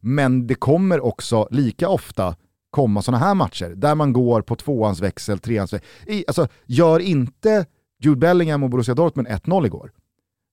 [0.00, 2.36] Men det kommer också lika ofta
[2.70, 5.88] komma sådana här matcher där man går på tvåans växel, treans växel.
[6.06, 7.66] I, alltså, gör inte
[8.02, 9.92] Jude Bellingham och Borussia Dortmund 1-0 igår.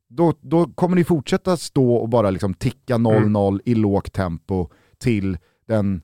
[0.10, 4.70] Då, då kommer ni fortsätta stå och bara liksom ticka 0-0 i lågt tempo
[5.00, 6.02] till den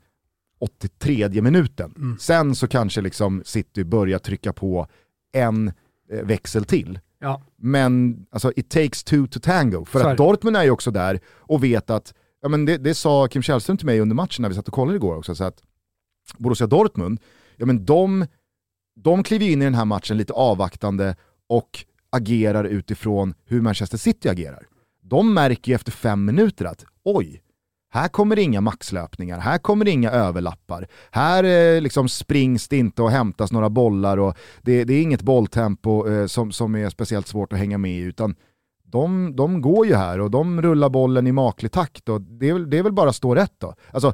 [0.60, 1.94] 83 minuten.
[1.98, 2.18] Mm.
[2.20, 4.88] Sen så kanske liksom City börjar trycka på
[5.34, 5.68] en
[6.12, 7.00] eh, växel till.
[7.20, 7.42] Ja.
[7.56, 9.86] Men alltså, it takes two to tango.
[9.86, 10.18] För är att.
[10.18, 13.78] Dortmund är ju också där och vet att, ja, men det, det sa Kim Källström
[13.78, 15.64] till mig under matchen när vi satt och kollade igår också, så att
[16.38, 17.20] Borussia Dortmund,
[17.56, 18.26] ja men de,
[18.96, 21.16] de kliver in i den här matchen lite avvaktande
[21.48, 24.68] och agerar utifrån hur Manchester City agerar.
[25.02, 27.42] De märker ju efter fem minuter att oj,
[27.90, 30.88] här kommer det inga maxlöpningar, här kommer det inga överlappar.
[31.12, 35.22] Här eh, liksom springs det inte och hämtas några bollar och det, det är inget
[35.22, 38.36] bolltempo eh, som, som är speciellt svårt att hänga med i, utan
[38.84, 42.54] de, de går ju här och de rullar bollen i maklig takt och det är
[42.54, 43.74] väl, det är väl bara stå rätt då.
[43.92, 44.14] Alltså,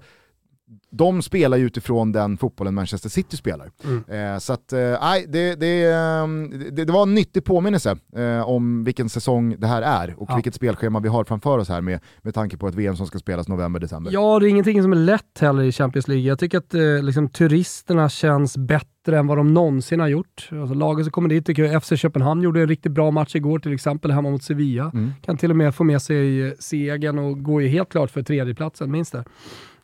[0.90, 3.72] de spelar ju utifrån den fotbollen Manchester City spelar.
[3.84, 4.34] Mm.
[4.34, 4.80] Eh, så att, eh,
[5.28, 9.82] det, det, ehm, det, det, var en nyttig påminnelse eh, om vilken säsong det här
[9.82, 10.36] är och ja.
[10.36, 13.20] vilket spelschema vi har framför oss här med, med tanke på ett VM som ska
[13.20, 14.12] spelas november-december.
[14.12, 16.26] Ja, det är ingenting som är lätt heller i Champions League.
[16.26, 20.50] Jag tycker att eh, liksom, turisterna känns bättre än vad de någonsin har gjort.
[20.52, 23.60] Alltså, laget som kommer dit tycker jag FC Köpenhamn gjorde en riktigt bra match igår,
[23.60, 24.92] till exempel hemma mot Sevilla.
[24.94, 25.12] Mm.
[25.22, 28.92] Kan till och med få med sig segern och går ju helt klart för tredjeplatsen,
[28.92, 29.24] minst det.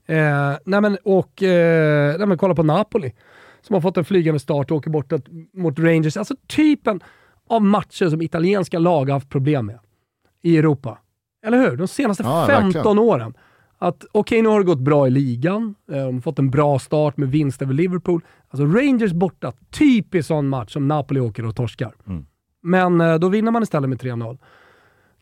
[0.09, 3.13] Eh, nej men, och eh, nej men, kolla på Napoli
[3.61, 5.13] som har fått en flygande start och åker bort
[5.53, 6.17] mot Rangers.
[6.17, 6.99] Alltså typen
[7.47, 9.79] av matcher som italienska lag har haft problem med
[10.41, 10.97] i Europa.
[11.45, 11.77] Eller hur?
[11.77, 12.99] De senaste ja, 15 verkligen.
[12.99, 13.33] åren.
[13.77, 15.75] Att okej, okay, nu har det gått bra i ligan.
[15.91, 18.21] Eh, de har fått en bra start med vinst över Liverpool.
[18.49, 21.93] Alltså Rangers borta, typiskt sån match som Napoli åker och torskar.
[22.07, 22.25] Mm.
[22.61, 24.37] Men eh, då vinner man istället med 3-0.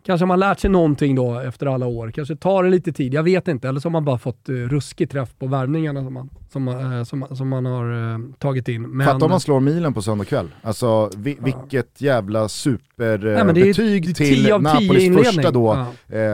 [0.08, 2.12] Kanske man lärt sig någonting då efter alla år.
[2.12, 3.70] Kanske tar det lite tid, jag vet inte.
[3.70, 7.04] Eller så har man bara fått uh, ruskig träff på värvningarna som man, som, uh,
[7.04, 8.82] som, som man har uh, tagit in.
[8.82, 10.48] Men, Fatta om man slår milen på söndag kväll.
[10.62, 15.86] Alltså vi, vilket jävla superbetyg till Napolis första då,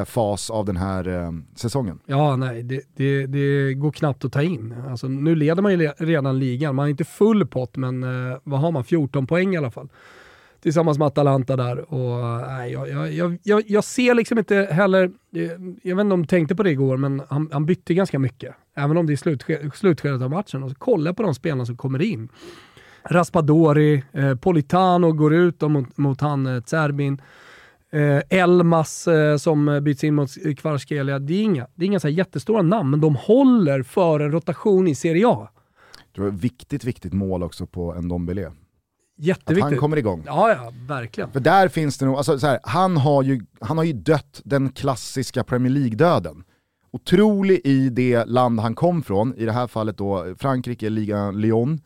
[0.06, 2.00] fas av den här säsongen.
[2.06, 4.74] Ja, nej, det, det, det, går knappt att ta in.
[4.90, 8.06] Alltså, nu leder man ju redan ligan, man har inte full pott, men
[8.44, 8.84] vad har man?
[8.84, 9.90] 14 poäng i alla fall
[10.64, 11.94] tillsammans med Atalanta där.
[11.94, 15.04] Och, nej, jag, jag, jag, jag ser liksom inte heller,
[15.36, 15.42] eh,
[15.84, 18.56] jag vet inte om du tänkte på det igår, men han, han bytte ganska mycket.
[18.76, 20.64] Även om det är slutskedet, slutskedet av matchen.
[20.64, 22.30] Och så kolla på de spelarna som kommer in.
[23.04, 27.22] Raspadori, eh, Politano går ut mot, mot han eh, Zerbin.
[27.92, 31.20] Eh, Elmas eh, som byts in mot Kvarskelia.
[31.20, 34.88] Det är inga, det är inga så jättestora namn, men de håller för en rotation
[34.88, 35.50] i Serie A.
[36.12, 38.08] Det var ett viktigt, viktigt mål också på en
[39.24, 39.64] Jätteviktigt.
[39.64, 40.24] Att han kommer igång.
[40.26, 41.32] Ja, ja, verkligen.
[41.32, 44.42] För där finns det nog, alltså, så här, han, har ju, han har ju dött
[44.44, 46.44] den klassiska Premier League-döden.
[46.92, 51.80] Otrolig i det land han kom från, i det här fallet då Frankrike, ligan Lyon.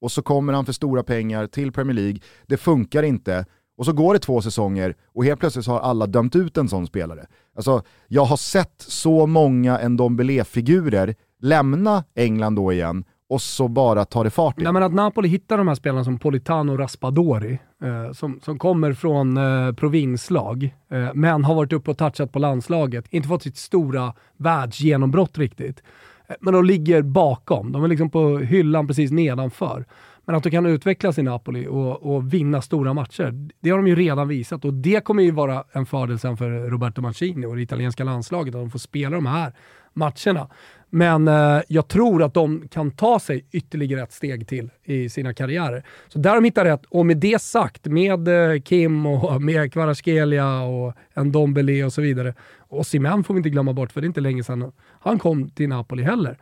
[0.00, 3.46] Och så kommer han för stora pengar till Premier League, det funkar inte.
[3.76, 6.68] Och så går det två säsonger och helt plötsligt så har alla dömt ut en
[6.68, 7.26] sån spelare.
[7.56, 14.24] Alltså, jag har sett så många Ndombele-figurer lämna England då igen och så bara tar
[14.24, 14.64] det fart igen.
[14.64, 18.58] Nej, men att Napoli hittar de här spelarna som Politano och Raspadori, eh, som, som
[18.58, 23.42] kommer från eh, provinslag, eh, men har varit uppe och touchat på landslaget, inte fått
[23.42, 25.82] sitt stora världsgenombrott riktigt.
[26.26, 29.84] Eh, men de ligger bakom, de är liksom på hyllan precis nedanför.
[30.26, 33.86] Men att de kan utvecklas i Napoli och, och, vinna stora matcher, det har de
[33.86, 37.56] ju redan visat och det kommer ju vara en fördel sen för Roberto Mancini och
[37.56, 39.52] det italienska landslaget, att de får spela de här
[39.92, 40.48] matcherna.
[40.94, 45.34] Men eh, jag tror att de kan ta sig ytterligare ett steg till i sina
[45.34, 45.84] karriärer.
[46.08, 46.84] Så där har de hittat rätt.
[46.88, 52.34] Och med det sagt, med eh, Kim och med Kvaratskhelia och Ndombele och så vidare.
[52.58, 55.50] Och Simen får vi inte glömma bort, för det är inte länge sedan han kom
[55.50, 56.38] till Napoli heller.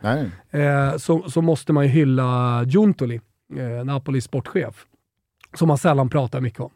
[0.51, 3.21] Eh, så, så måste man ju hylla Giuntoli,
[3.57, 4.85] eh, Napolis sportchef,
[5.53, 6.71] som man sällan pratar mycket om.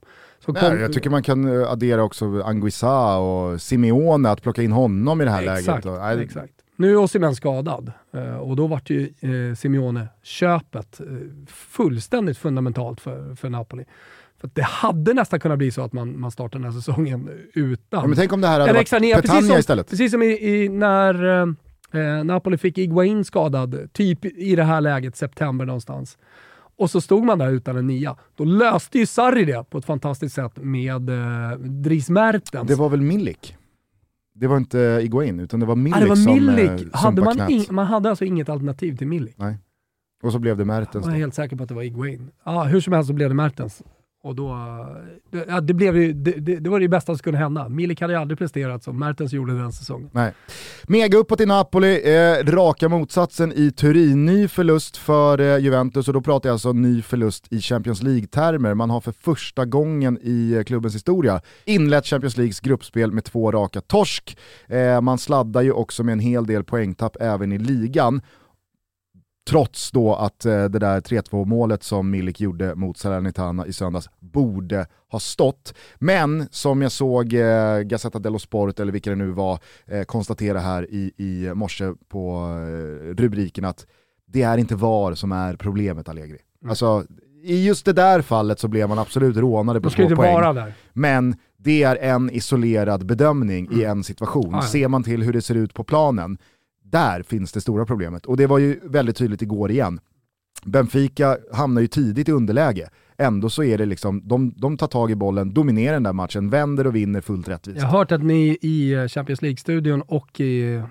[0.47, 5.21] Nej, jag tycker man kan eh, addera också Anguissa och Simeone, att plocka in honom
[5.21, 5.85] i det här exakt, läget.
[5.85, 6.53] Och, exakt.
[6.79, 11.05] Nu är Osimhen skadad eh, och då vart ju eh, Simeone-köpet eh,
[11.47, 13.85] fullständigt fundamentalt för, för Napoli.
[14.41, 18.01] För det hade nästan kunnat bli så att man, man startar den här säsongen utan...
[18.01, 19.89] Ja, men tänk om det här hade varit Petagna precis som, istället.
[19.89, 21.37] Precis som i, i när
[21.91, 26.17] eh, Napoli fick Iguain skadad, typ i det här läget, september någonstans.
[26.77, 28.15] Och så stod man där utan en nia.
[28.35, 32.67] Då löste ju Sarri det på ett fantastiskt sätt med eh, Dries Mertens.
[32.67, 33.55] Det var väl Milik?
[34.39, 36.79] Det var inte Iguain, utan det var Milik, ah, det var Milik.
[36.79, 39.35] som eh, hade man, in, man hade alltså inget alternativ till Milik?
[39.37, 39.57] Nej.
[40.23, 41.05] Och så blev det Mertens.
[41.05, 42.31] Jag är helt säker på att det var Iguain.
[42.43, 43.83] Ah, hur som helst så blev det Mertens.
[44.27, 44.57] Och då,
[45.47, 47.69] ja, det, blev ju, det, det, det, var det bästa som kunde hända.
[47.69, 50.09] Milik hade ju aldrig presterat som Mertens gjorde den säsongen.
[50.13, 50.33] Nej.
[50.87, 54.25] Mega uppåt i Napoli, eh, raka motsatsen i Turin.
[54.25, 58.73] Ny förlust för eh, Juventus och då pratar jag alltså ny förlust i Champions League-termer.
[58.73, 63.51] Man har för första gången i eh, klubbens historia inlett Champions Leagues gruppspel med två
[63.51, 64.37] raka torsk.
[64.67, 68.21] Eh, man sladdar ju också med en hel del poängtapp även i ligan.
[69.47, 74.09] Trots då att eh, det där 3-2 målet som Milik gjorde mot Salernitana i söndags
[74.19, 75.73] borde ha stått.
[75.95, 80.59] Men som jag såg eh, Gazzetta dello Sport, eller vilka det nu var, eh, konstatera
[80.59, 83.85] här i, i morse på eh, rubriken att
[84.25, 86.39] det är inte VAR som är problemet Allegri.
[86.61, 86.69] Mm.
[86.69, 87.03] Alltså,
[87.43, 90.73] i just det där fallet så blev man absolut rånade på två poäng.
[90.93, 93.79] Men det är en isolerad bedömning mm.
[93.79, 94.55] i en situation.
[94.55, 94.61] Ah, ja.
[94.61, 96.37] Ser man till hur det ser ut på planen,
[96.91, 98.25] där finns det stora problemet.
[98.25, 99.99] Och det var ju väldigt tydligt igår igen.
[100.65, 102.89] Benfica hamnar ju tidigt i underläge.
[103.17, 106.49] Ändå så är det liksom, de, de tar tag i bollen, dominerar den där matchen,
[106.49, 107.79] vänder och vinner fullt rättvist.
[107.79, 110.83] Jag har hört att ni i eh, Champions League-studion och i, eh,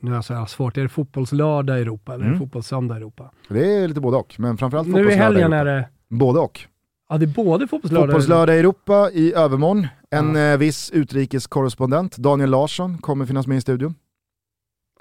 [0.00, 2.38] nu har jag så svårt, är det fotbollslördag i Europa eller mm.
[2.38, 3.30] fotbollssöndag i Europa?
[3.48, 5.88] Det är lite både och, men framförallt Nu i helgen är det?
[6.08, 6.60] Både och.
[7.08, 9.86] Ja, det är både fotbollslördag Fotbollslördag i Europa i övermorgon.
[10.10, 10.52] En ja.
[10.52, 13.94] eh, viss utrikeskorrespondent, Daniel Larsson, kommer finnas med i studion.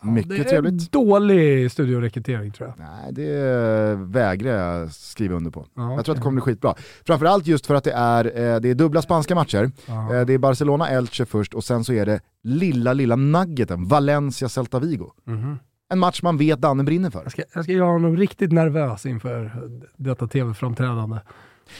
[0.03, 0.91] Mycket det är trevligt.
[0.91, 2.85] dålig studiorekrytering tror jag.
[2.85, 5.65] Nej, det vägrar jag skriva under på.
[5.75, 6.75] Ja, jag tror att det kommer bli skitbra.
[7.05, 9.71] Framförallt just för att det är, eh, det är dubbla spanska matcher.
[9.85, 10.15] Ja.
[10.15, 15.11] Eh, det är Barcelona-Elche först och sen så är det lilla, lilla nuggeten, Valencia-Celta Vigo.
[15.27, 15.57] Mm.
[15.91, 17.23] En match man vet Danne brinner för.
[17.23, 19.51] Jag ska, jag ska göra honom riktigt nervös inför
[19.97, 21.17] detta tv-framträdande.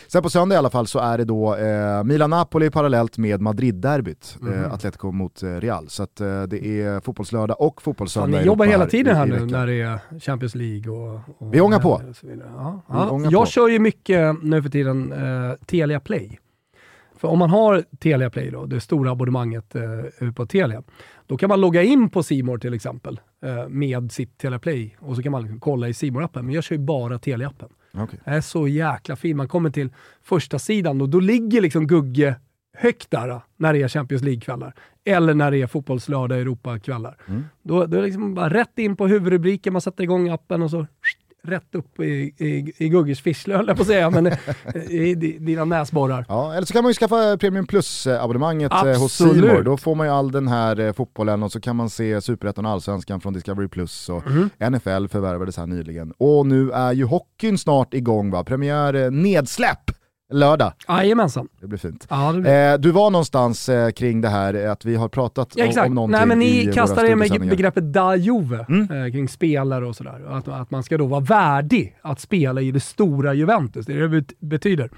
[0.07, 4.37] Sen på söndag i alla fall så är det då eh, Milan-Napoli parallellt med Madrid-derbyt,
[4.41, 4.63] mm.
[4.63, 5.89] eh, Atletico mot eh, Real.
[5.89, 8.39] Så att, eh, det är fotbollslördag och fotbollssöndag.
[8.39, 11.19] Ni jobbar hela tiden här nu när det är Champions League och...
[11.37, 12.01] och Vi ångar på.
[12.55, 13.19] Ja, ja.
[13.23, 13.45] Jag på.
[13.45, 16.39] kör ju mycket nu för tiden eh, Telia Play.
[17.17, 20.83] För om man har Telia Play, då, det stora abonnemanget eh, på Telia,
[21.27, 25.15] då kan man logga in på Simor till exempel eh, med sitt Telia Play och
[25.15, 27.69] så kan man kolla i simor appen Men jag kör ju bara Telia-appen.
[27.93, 28.19] Okay.
[28.25, 29.37] Det är så jäkla fin.
[29.37, 29.89] Man kommer till
[30.21, 32.35] första sidan och då ligger liksom Gugge
[32.73, 34.73] högt där när det är Champions League-kvällar.
[35.03, 37.17] Eller när det är fotbollslördag Europa-kvällar.
[37.27, 37.43] Mm.
[37.61, 40.71] Då, då är det liksom bara rätt in på huvudrubriken, man sätter igång appen och
[40.71, 40.87] så
[41.47, 44.27] rätt upp i, i, i Gugges fischle höll jag på att säga, men
[44.89, 46.25] i, i dina näsborrar.
[46.29, 49.61] Ja, eller så kan man ju skaffa Premium Plus-abonnemanget eh, hos Simor.
[49.61, 52.65] Då får man ju all den här eh, fotbollen och så kan man se Superettan
[52.65, 54.71] och Allsvenskan från Discovery Plus och mm.
[54.71, 56.13] NFL förvärvades här nyligen.
[56.17, 58.43] Och nu är ju hockeyn snart igång va?
[58.43, 59.91] Premiär eh, nedsläpp
[60.31, 60.73] lördag.
[60.87, 61.47] Jajamensan.
[61.59, 62.07] Det blir fint.
[62.09, 62.71] Ja, det blir.
[62.71, 65.87] Eh, du var någonstans eh, kring det här, eh, att vi har pratat ja, om,
[65.87, 69.05] om någonting Nej, men Ni kastar er med begreppet da Juve mm.
[69.05, 70.25] eh, kring spelare och sådär.
[70.29, 74.07] Att, att man ska då vara värdig att spela i det stora Juventus, det är
[74.07, 74.89] det det betyder.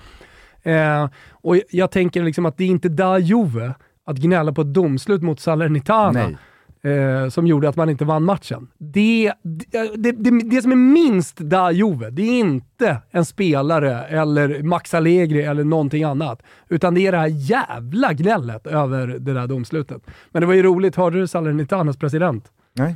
[0.63, 3.73] Eh, och jag tänker liksom att det är inte da Juve
[4.05, 6.27] att gnälla på ett domslut mot Salernitana.
[6.27, 6.37] Nej
[6.83, 8.67] eh, som gjorde att man inte vann matchen.
[8.77, 14.63] Det, det, det, det som är minst da Juve, det är inte en spelare eller
[14.63, 16.43] Max Allegri eller någonting annat.
[16.69, 20.01] Utan det är det här jävla gnället över det där domslutet.
[20.31, 22.51] Men det var ju roligt, hörde du Salernitanas president?
[22.73, 22.95] Nej.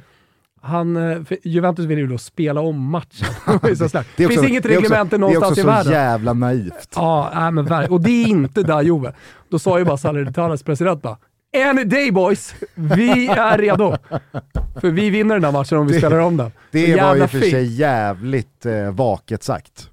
[0.61, 3.27] Han, eh, Juventus vill ju då spela om matchen.
[3.61, 5.73] det, också, det finns inget reglemente någonstans i världen.
[5.73, 6.93] Det är också så jävla naivt.
[6.95, 9.13] Ja, äh, men och det är inte da Juve.
[9.49, 11.17] Då sa ju bara Salernitanas president bara,
[11.63, 12.55] Any day boys!
[12.75, 13.97] Vi är redo.
[14.81, 16.51] För vi vinner den här matchen om vi det, spelar om den.
[16.71, 19.89] Det var ju för sig jävligt eh, vaket sagt.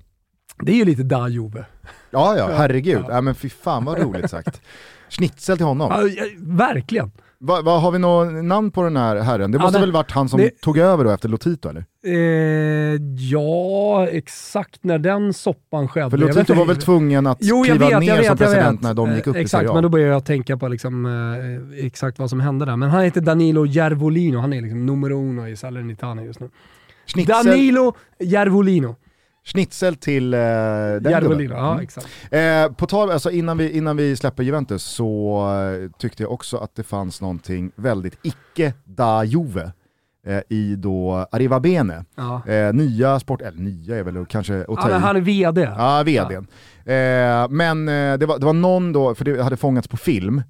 [0.63, 1.65] Det är ju lite da Juve.
[2.11, 3.05] Ja, ja, herregud.
[3.09, 3.15] Ja.
[3.15, 3.21] ja.
[3.21, 4.61] men fy fan vad roligt sagt.
[5.09, 6.11] Schnitzel till honom.
[6.17, 7.11] Ja, verkligen.
[7.47, 9.53] Va, va, har vi något namn på den här herren?
[9.53, 11.85] Det måste ja, det, väl varit han som det, tog över då efter Lotito eller?
[12.07, 16.11] Eh, ja, exakt när den soppan skedde.
[16.11, 19.15] För Lotito var väl tvungen att jo, kliva vet, ner vet, som president när de
[19.15, 22.31] gick upp eh, i Exakt, men då började jag tänka på liksom, eh, exakt vad
[22.31, 22.77] som hände där.
[22.77, 26.51] Men han heter Danilo Järvolino, han är liksom numero uno i Salernitana just nu.
[27.07, 27.45] Schnitzel.
[27.45, 28.97] Danilo Järvolino.
[29.45, 31.83] Schnitzel till eh, den Järvolino, ja mm.
[31.83, 32.09] exakt.
[32.31, 35.41] Eh, på tal, alltså innan vi, innan vi släpper Juventus så
[35.83, 39.73] eh, tyckte jag också att det fanns någonting väldigt icke da Juve
[40.27, 42.05] eh, i då Arriva Bene.
[42.15, 42.43] Ja.
[42.47, 45.61] Eh, nya sport, eller nya är väl kanske att ja, Han är VD.
[45.77, 46.47] Ja, VDn.
[46.85, 46.93] Ja.
[46.93, 50.43] Eh, men det, var, det var någon då, för det hade fångats på film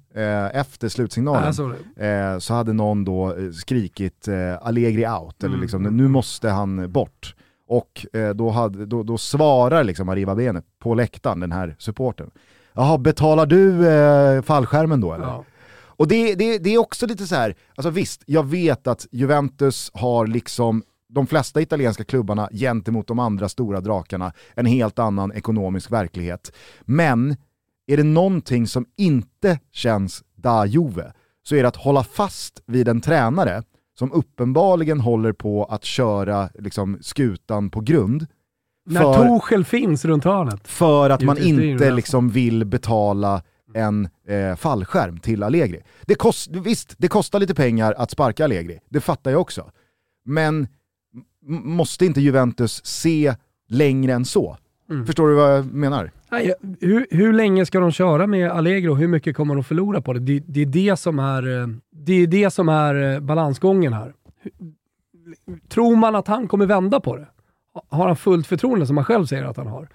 [0.53, 1.53] efter slutsignalen,
[2.41, 4.27] så hade någon då skrikit
[4.61, 5.61] Allegri out, eller mm.
[5.61, 7.35] liksom nu måste han bort.
[7.67, 12.31] Och eh, då, hade, då, då svarar liksom Arriva Bene på läktaren, den här supporten.
[12.73, 15.25] Jaha, betalar du eh, fallskärmen då eller?
[15.25, 15.43] Ja.
[15.97, 19.91] Och det, det, det är också lite så här, alltså visst, jag vet att Juventus
[19.93, 25.91] har liksom de flesta italienska klubbarna gentemot de andra stora drakarna en helt annan ekonomisk
[25.91, 26.51] verklighet.
[26.81, 27.35] Men
[27.87, 32.87] är det någonting som inte känns da Juve så är det att hålla fast vid
[32.87, 33.63] en tränare
[33.99, 38.27] som uppenbarligen håller på att köra liksom, skutan på grund.
[38.85, 40.67] När för, Torshäll finns runt hörnet.
[40.67, 45.81] För att man inte liksom vill betala en eh, fallskärm till Allegri.
[46.01, 49.71] Det kost, visst, det kostar lite pengar att sparka Allegri, det fattar jag också.
[50.25, 50.67] Men
[51.47, 53.35] måste inte Juventus se
[53.67, 54.57] längre än så?
[54.89, 55.05] Mm.
[55.05, 56.11] Förstår du vad jag menar?
[56.79, 60.13] Hur, hur länge ska de köra med Allegro och hur mycket kommer de förlora på
[60.13, 60.19] det?
[60.19, 64.13] Det, det är, det, som är, eh, det är det som är eh, balansgången här.
[65.69, 67.27] Tror man att han kommer vända på det?
[67.89, 69.87] har han fullt förtroende som han själv säger att han har?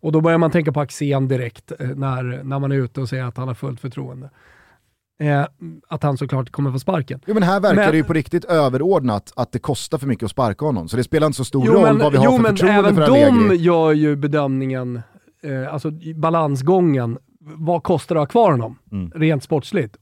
[0.00, 3.08] Och då börjar man tänka på Axén direkt eh, när, när man är ute och
[3.08, 4.30] säger att han har fullt förtroende.
[5.20, 5.46] Eh,
[5.88, 7.20] att han såklart kommer få sparken.
[7.26, 10.24] Jo men här verkar men, det ju på riktigt överordnat att det kostar för mycket
[10.24, 10.88] att sparka honom.
[10.88, 12.66] Så det spelar inte så stor jo, roll men, vad vi har förtroende för.
[12.66, 15.02] Jo men även de gör ju bedömningen,
[15.42, 18.78] eh, alltså balansgången, vad kostar det att ha kvar honom?
[18.92, 19.10] Mm.
[19.10, 19.96] Rent sportsligt.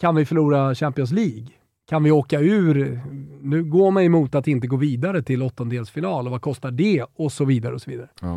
[0.00, 1.46] Kan vi förlora Champions League?
[1.88, 3.00] Kan vi åka ur?
[3.42, 7.04] Nu går man emot att inte gå vidare till åttondelsfinal och vad kostar det?
[7.16, 8.08] Och så vidare och så vidare.
[8.20, 8.36] Ja.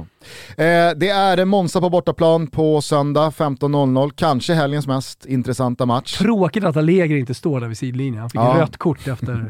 [0.64, 6.18] Eh, det är Monza på bortaplan på söndag 15.00, kanske helgens mest intressanta match.
[6.18, 8.58] Tråkigt att Allegri inte står där vid sidlinjen, han fick ja.
[8.60, 9.50] rött kort efter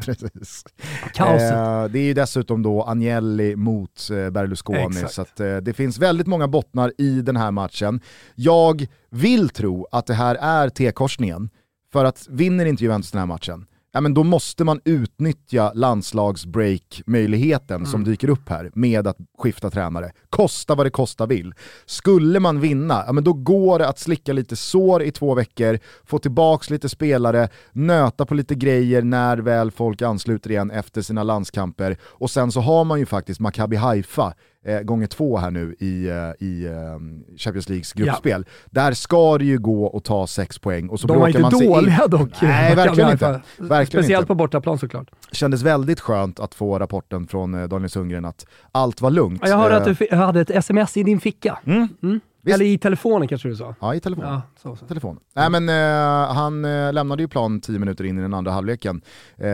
[1.14, 1.52] kaoset.
[1.52, 5.14] Eh, det är ju dessutom då Agnelli mot eh, Berlusconi, Exakt.
[5.14, 8.00] så att, eh, det finns väldigt många bottnar i den här matchen.
[8.34, 11.50] Jag vill tro att det här är T-korsningen,
[11.92, 17.76] för att vinner inte Juventus den här matchen, ja, men då måste man utnyttja landslagsbreak-möjligheten
[17.76, 17.86] mm.
[17.86, 20.12] som dyker upp här med att skifta tränare.
[20.30, 21.54] Kosta vad det kosta vill.
[21.86, 25.78] Skulle man vinna, ja, men då går det att slicka lite sår i två veckor,
[26.04, 31.22] få tillbaka lite spelare, nöta på lite grejer när väl folk ansluter igen efter sina
[31.22, 34.34] landskamper och sen så har man ju faktiskt Maccabi Haifa
[34.64, 38.44] eh, gånger två här nu i, eh, i eh, Champions Leagues gruppspel.
[38.46, 38.52] Ja.
[38.70, 40.88] Där ska det ju gå att ta sex poäng.
[40.88, 42.42] Och så De var inte dåliga dock.
[42.42, 43.42] Nej, verkligen inte.
[43.58, 44.26] verkligen Speciellt inte.
[44.26, 45.10] på bortaplan såklart.
[45.32, 49.42] Kändes väldigt skönt att få rapporten från eh, Daniel Sundgren att allt var lugnt.
[49.44, 51.58] Jag hörde att du eh, hade ett sms i din ficka.
[51.64, 51.88] Mm.
[52.02, 52.20] Mm.
[52.44, 52.54] Visst.
[52.54, 53.74] Eller i telefonen kanske du sa?
[53.80, 54.32] Ja, i telefonen.
[54.32, 54.86] Ja, så, så.
[54.86, 55.20] telefon.
[55.34, 59.02] Nej, men, eh, han eh, lämnade ju plan tio minuter in i den andra halvleken.
[59.36, 59.46] Eh,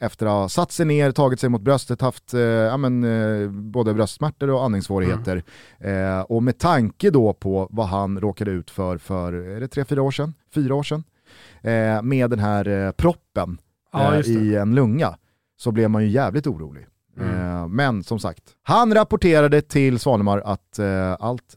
[0.00, 3.50] efter att ha satt sig ner, tagit sig mot bröstet, haft eh, ja, men, eh,
[3.50, 5.42] både bröstsmärtor och andningssvårigheter.
[5.80, 6.24] Mm.
[6.24, 10.02] Och med tanke då på vad han råkade ut för för, är det tre, fyra
[10.02, 10.34] år sedan?
[10.54, 11.04] Fyra år sedan?
[12.02, 13.58] med den här proppen
[13.92, 15.16] ja, i en lunga,
[15.58, 16.86] så blev man ju jävligt orolig.
[17.20, 17.76] Mm.
[17.76, 20.78] Men som sagt, han rapporterade till Svanemar att
[21.18, 21.56] allt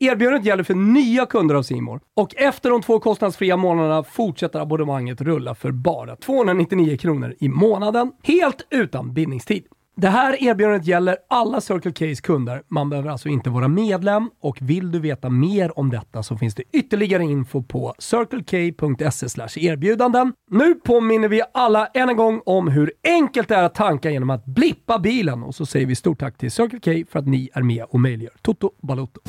[0.00, 5.20] Erbjudandet gäller för nya kunder av Simor och efter de två kostnadsfria månaderna fortsätter abonnemanget
[5.20, 9.64] rulla för bara 299 kronor i månaden, helt utan bindningstid.
[9.96, 12.62] Det här erbjudandet gäller alla Circle K's kunder.
[12.68, 16.54] Man behöver alltså inte vara medlem och vill du veta mer om detta så finns
[16.54, 20.32] det ytterligare info på circlek.se erbjudanden.
[20.50, 24.30] Nu påminner vi alla än en gång om hur enkelt det är att tanka genom
[24.30, 27.50] att blippa bilen och så säger vi stort tack till Circle K för att ni
[27.52, 29.20] är med och möjliggör Toto Balotto.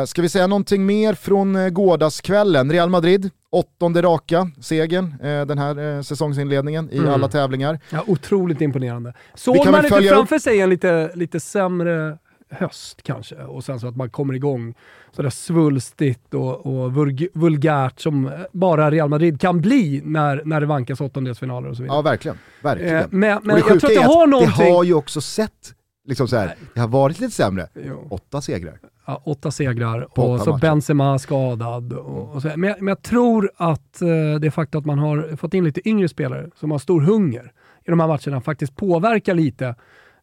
[0.00, 2.72] Eh, ska vi säga någonting mer från eh, gårdagskvällen?
[2.72, 7.10] Real Madrid, åttonde raka segern eh, den här eh, säsongsinledningen i mm.
[7.10, 7.78] alla tävlingar.
[7.90, 9.14] Ja, otroligt imponerande.
[9.34, 10.42] Såg man inte framför upp...
[10.42, 12.18] sig en lite, lite sämre
[12.50, 14.74] höst kanske och sen så att man kommer igång
[15.16, 16.94] sådär svulstigt och, och
[17.34, 21.98] vulgärt som bara Real Madrid kan bli när, när det vankas åttondelsfinaler och så vidare.
[21.98, 22.38] Ja, verkligen.
[22.62, 22.96] verkligen.
[22.96, 24.66] Eh, men men jag tror att det har någonting...
[24.66, 25.74] Det har ju också sett
[26.08, 27.68] liksom så här, det har varit lite sämre.
[27.74, 28.06] Jo.
[28.10, 28.78] Åtta segrar.
[29.10, 30.60] Ja, åtta segrar På och så matcher.
[30.60, 31.92] Benzema skadad.
[31.92, 32.48] Och, och så.
[32.56, 35.88] Men, jag, men jag tror att eh, det faktum att man har fått in lite
[35.88, 37.52] yngre spelare som har stor hunger
[37.84, 39.74] i de här matcherna faktiskt påverkar lite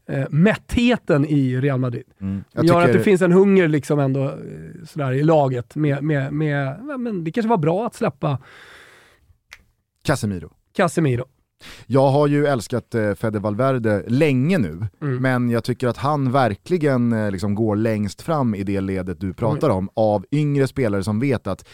[0.09, 2.05] eh, mättheten i Real Madrid.
[2.21, 2.43] Mm.
[2.51, 4.33] Jag gör att det finns en hunger liksom ändå eh,
[4.85, 5.75] sådär i laget.
[5.75, 8.38] Med, med, med, men det kanske var bra att släppa
[10.03, 10.49] Casemiro.
[10.75, 11.25] Casemiro.
[11.85, 15.21] Jag har ju älskat eh, Fede Valverde länge nu, mm.
[15.21, 19.33] men jag tycker att han verkligen eh, liksom går längst fram i det ledet du
[19.33, 19.77] pratar mm.
[19.77, 21.67] om, av yngre spelare som vet att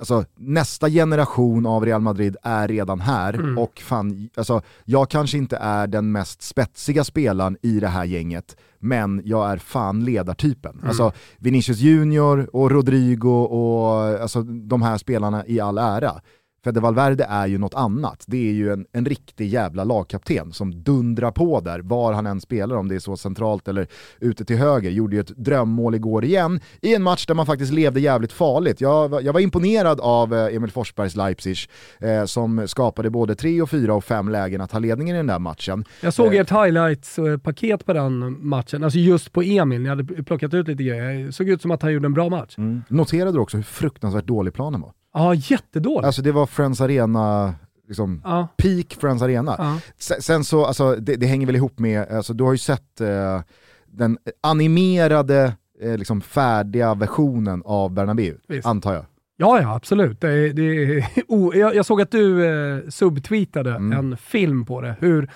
[0.00, 3.58] Alltså, nästa generation av Real Madrid är redan här mm.
[3.58, 8.56] och fan, alltså, jag kanske inte är den mest spetsiga spelaren i det här gänget,
[8.78, 10.74] men jag är fan ledartypen.
[10.74, 10.88] Mm.
[10.88, 16.20] Alltså Vinicius Junior och Rodrigo och alltså, de här spelarna i all ära
[16.64, 18.24] Fede Valverde är ju något annat.
[18.26, 22.40] Det är ju en, en riktig jävla lagkapten som dundrar på där, var han än
[22.40, 23.86] spelar, om det är så centralt eller
[24.20, 24.90] ute till höger.
[24.90, 28.80] Gjorde ju ett drömmål igår igen, i en match där man faktiskt levde jävligt farligt.
[28.80, 31.56] Jag, jag var imponerad av eh, Emil Forsbergs Leipzig,
[31.98, 35.26] eh, som skapade både tre och fyra och fem lägen att ta ledningen i den
[35.26, 35.84] där matchen.
[36.00, 36.40] Jag såg eh.
[36.40, 41.26] ert highlights-paket på den matchen, alltså just på Emil, ni hade plockat ut lite grejer.
[41.26, 42.58] Det såg ut som att han gjorde en bra match.
[42.58, 42.82] Mm.
[42.88, 44.92] Noterade du också hur fruktansvärt dålig planen var?
[45.14, 46.06] Ja, jättedåligt.
[46.06, 47.54] Alltså det var Friends Arena,
[47.88, 48.48] liksom, ja.
[48.56, 49.54] peak Friends Arena.
[49.58, 49.80] Ja.
[50.20, 53.40] Sen, så, alltså, det, det, hänger väl ihop med, alltså, du har ju sett eh,
[53.86, 58.66] den animerade, eh, liksom, färdiga versionen av Bernabéu, Visst.
[58.66, 59.04] antar jag.
[59.36, 60.20] Ja, ja absolut.
[60.20, 63.98] Det, det, oh, jag, jag, såg att du eh, subtweetade mm.
[63.98, 65.30] en film på det, hur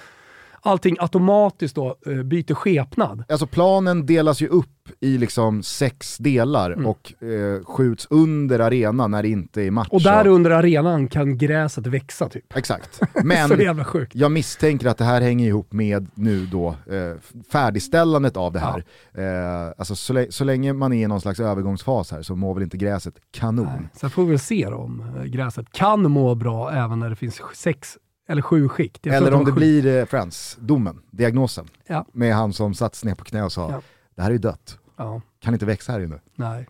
[0.64, 3.24] allting automatiskt då eh, byter skepnad.
[3.28, 4.68] Alltså planen delas ju upp
[5.00, 6.86] i liksom sex delar mm.
[6.86, 9.88] och eh, skjuts under arenan när det inte är match.
[9.90, 12.56] Och där under arenan kan gräset växa typ.
[12.56, 13.00] Exakt.
[13.24, 13.50] Men
[14.12, 18.84] jag misstänker att det här hänger ihop med nu då eh, färdigställandet av det här.
[19.12, 19.20] Ja.
[19.20, 22.62] Eh, alltså så, så, länge man är i någon slags övergångsfas här så mår väl
[22.62, 23.66] inte gräset kanon.
[23.66, 23.88] Nej.
[23.94, 27.40] Sen får vi väl se om eh, gräset kan må bra även när det finns
[27.54, 27.98] sex
[28.28, 29.06] eller sju skikt.
[29.06, 29.56] Eller om det sju.
[29.56, 31.68] blir eh, Friends, domen, diagnosen.
[31.86, 32.06] Ja.
[32.12, 33.80] Med han som satt ner på knä och sa, ja.
[34.16, 34.78] det här är ju dött.
[34.96, 35.20] Ja.
[35.40, 36.20] Kan inte växa här inne.
[36.34, 36.66] Nej.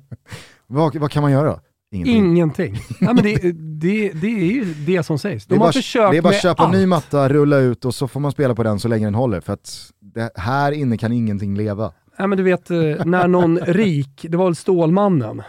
[0.66, 1.60] vad, vad kan man göra?
[1.90, 2.16] Ingenting.
[2.16, 2.72] Ingenting.
[3.00, 5.46] Nej, men det, det, det är ju det som sägs.
[5.46, 7.58] De det är har bara, försökt Det är bara att köpa en ny matta, rulla
[7.58, 9.40] ut och så får man spela på den så länge den håller.
[9.40, 11.92] För att det, här inne kan ingenting leva.
[12.18, 15.42] Nej men du vet, eh, när någon rik, det var väl Stålmannen,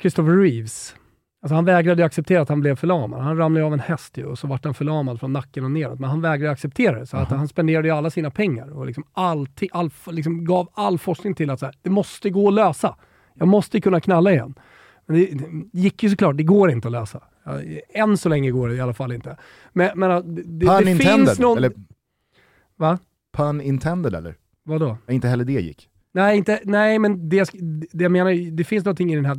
[0.00, 0.94] Christopher Reeves,
[1.42, 3.20] Alltså han vägrade acceptera att han blev förlamad.
[3.20, 6.00] Han ramlade av en häst ju, och så vart han förlamad från nacken och neråt.
[6.00, 7.06] Men han vägrade acceptera det.
[7.06, 11.34] Så att han spenderade alla sina pengar och liksom alltid, all, liksom gav all forskning
[11.34, 12.96] till att så här, det måste gå att lösa.
[13.34, 14.54] Jag måste kunna knalla igen.
[15.06, 17.22] Men det, det gick ju såklart, det går inte att lösa.
[17.94, 19.36] Än så länge går det i alla fall inte.
[19.72, 21.58] Men, men det, det, det finns någon...
[21.58, 21.72] Eller...
[22.76, 22.98] Va?
[23.32, 24.34] Pun intended eller?
[24.62, 24.96] Vadå?
[25.08, 25.88] Inte heller det gick.
[26.12, 27.50] Nej, inte, nej men det,
[27.92, 29.36] det jag menar, det finns någonting i den här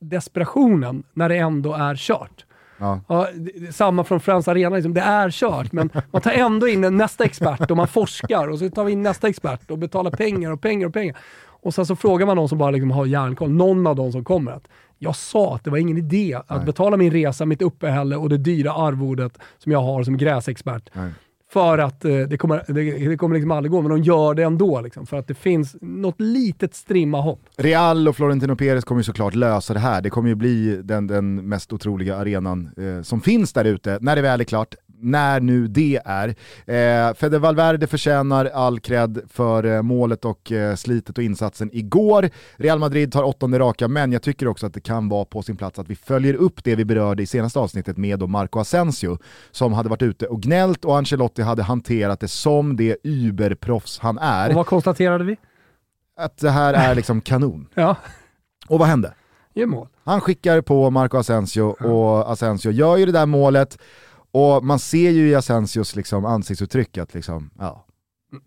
[0.00, 2.44] desperationen när det ändå är kört.
[2.78, 3.00] Ja.
[3.08, 3.28] Ja,
[3.70, 7.70] samma från Friends Arena, liksom, det är kört, men man tar ändå in nästa expert
[7.70, 10.86] och man forskar och så tar vi in nästa expert och betalar pengar och pengar
[10.86, 11.16] och pengar.
[11.62, 14.24] Och sen så frågar man någon som bara liksom har järnkoll, någon av de som
[14.24, 14.68] kommer, att
[14.98, 16.66] jag sa att det var ingen idé att Nej.
[16.66, 20.90] betala min resa, mitt uppehälle och det dyra arvodet som jag har som gräsexpert.
[20.92, 21.10] Nej.
[21.56, 24.42] För att eh, det kommer, det, det, kommer liksom aldrig gå, men de gör det
[24.42, 24.80] ändå.
[24.80, 27.40] Liksom, för att det finns något litet strimma hopp.
[27.56, 30.02] Real och Florentino Perez kommer ju såklart lösa det här.
[30.02, 34.16] Det kommer ju bli den, den mest otroliga arenan eh, som finns där ute när
[34.16, 34.74] det väl är klart
[35.06, 36.28] när nu det är.
[36.66, 42.30] Eh, Fede Valverde förtjänar all cred för eh, målet och eh, slitet och insatsen igår.
[42.56, 45.56] Real Madrid tar åttonde raka, men jag tycker också att det kan vara på sin
[45.56, 49.18] plats att vi följer upp det vi berörde i senaste avsnittet med då Marco Asensio,
[49.50, 54.18] som hade varit ute och gnällt och Ancelotti hade hanterat det som det überproffs han
[54.18, 54.48] är.
[54.48, 55.36] Och vad konstaterade vi?
[56.16, 57.68] Att det här är liksom kanon.
[57.74, 57.96] ja.
[58.68, 59.14] Och vad hände?
[59.64, 59.88] mål.
[60.04, 63.78] Han skickar på Marco Asensio och Asensio gör ju det där målet
[64.36, 67.86] och man ser ju i Asensios liksom ansiktsuttryck att liksom, ja,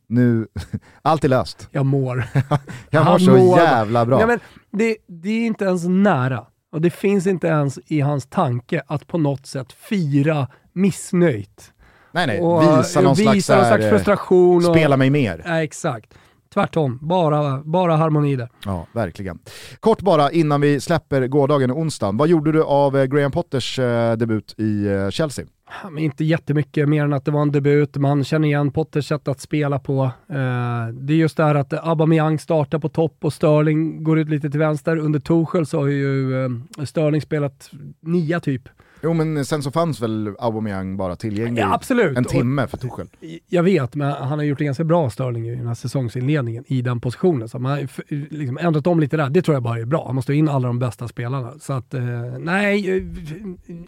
[0.08, 0.48] nu,
[1.02, 1.68] allt är löst.
[1.72, 2.24] Jag mår.
[2.90, 3.60] jag mår så mår.
[3.60, 4.20] jävla bra.
[4.20, 4.40] Ja, men
[4.72, 6.46] det, det är inte ens nära.
[6.72, 11.74] Och det finns inte ens i hans tanke att på något sätt fira missnöjt.
[12.12, 14.62] Nej nej, och, visa någon visa slags, någon slags frustration.
[14.62, 15.44] Spela och, mig mer.
[15.46, 16.14] Ja, exakt.
[16.54, 18.50] Tvärtom, bara, bara harmoni där.
[18.66, 19.40] Ja, verkligen.
[19.80, 22.18] Kort bara innan vi släpper gårdagen och onsdagen.
[22.18, 25.46] Vad gjorde du av eh, Graham Potters eh, debut i eh, Chelsea?
[25.84, 29.28] Men inte jättemycket mer än att det var en debut, man känner igen Potters sätt
[29.28, 30.03] att spela på.
[30.03, 34.30] Eh, det är just det här att Aubameyang startar på topp och Sterling går ut
[34.30, 34.97] lite till vänster.
[34.97, 36.49] Under Tuchel så har ju eh,
[36.86, 38.70] Sterling spelat nia typ.
[39.03, 41.80] Jo men sen så fanns väl Aubameyang bara tillgänglig ja,
[42.15, 43.07] en timme för Tuchel.
[43.47, 46.82] Jag vet, men han har gjort det ganska bra Sterling i den här säsongsinledningen i
[46.82, 47.49] den positionen.
[47.49, 49.30] Så man har liksom ändrat om lite där.
[49.30, 50.05] Det tror jag bara är bra.
[50.05, 51.53] Han måste ha in alla de bästa spelarna.
[51.59, 52.01] Så att, eh,
[52.39, 53.03] nej, eh,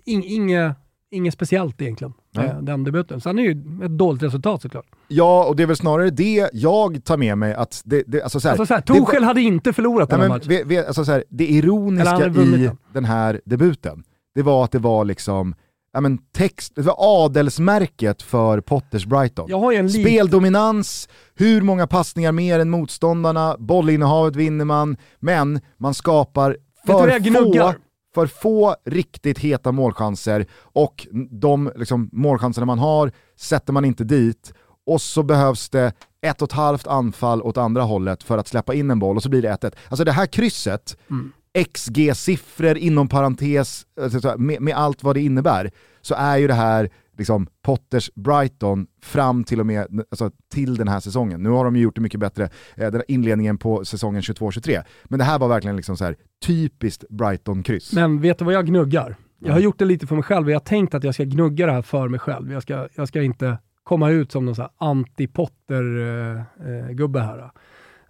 [0.05, 0.75] inget
[1.11, 2.55] inget speciellt egentligen, Nej.
[2.61, 3.21] den debuten.
[3.21, 3.51] Sen är ju
[3.85, 4.85] ett dåligt resultat såklart.
[5.07, 7.81] Ja, och det är väl snarare det jag tar med mig att...
[7.85, 10.49] Det, det, alltså så här, alltså så här, Tuchel hade inte förlorat den här matchen.
[10.49, 14.03] Vi, vi, alltså så här, det ironiska i den här debuten,
[14.35, 15.55] det var att det var liksom
[15.93, 19.89] ja, men text, det var adelsmärket för Potters Brighton.
[19.89, 27.73] Speldominans, hur många passningar mer än motståndarna, bollinnehavet vinner man, men man skapar för få
[28.13, 34.53] för få riktigt heta målchanser och de liksom, målchanserna man har sätter man inte dit
[34.85, 38.73] och så behövs det ett och ett halvt anfall åt andra hållet för att släppa
[38.73, 39.75] in en boll och så blir det 1-1.
[39.89, 41.31] Alltså det här krysset, mm.
[41.73, 46.89] XG-siffror inom parentes, alltså, med, med allt vad det innebär, så är ju det här
[47.21, 51.43] liksom, Potters Brighton fram till och med alltså, till den här säsongen.
[51.43, 54.83] Nu har de ju gjort det mycket bättre, eh, den inledningen på säsongen 22-23.
[55.03, 56.15] Men det här var verkligen liksom så här,
[56.45, 57.93] typiskt Brighton-kryss.
[57.93, 59.15] Men vet du vad jag gnuggar?
[59.39, 61.23] Jag har gjort det lite för mig själv och jag har tänkt att jag ska
[61.23, 62.51] gnugga det här för mig själv.
[62.51, 67.51] Jag ska, jag ska inte komma ut som någon anti-Potter-gubbe uh, uh, här.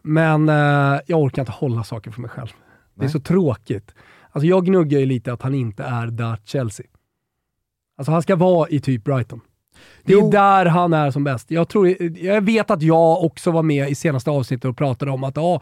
[0.02, 2.50] Men uh, jag orkar inte hålla saker för mig själv.
[2.96, 3.96] Det är så tråkigt.
[4.32, 6.86] Alltså jag gnuggar ju lite att han inte är där Chelsea.
[7.98, 9.42] Alltså han ska vara i typ Brighton.
[10.04, 10.30] Det är jo.
[10.30, 11.52] där han är som bäst.
[11.52, 15.24] Jag, tror, jag vet att jag också var med i senaste avsnittet och pratade om
[15.24, 15.62] att ah,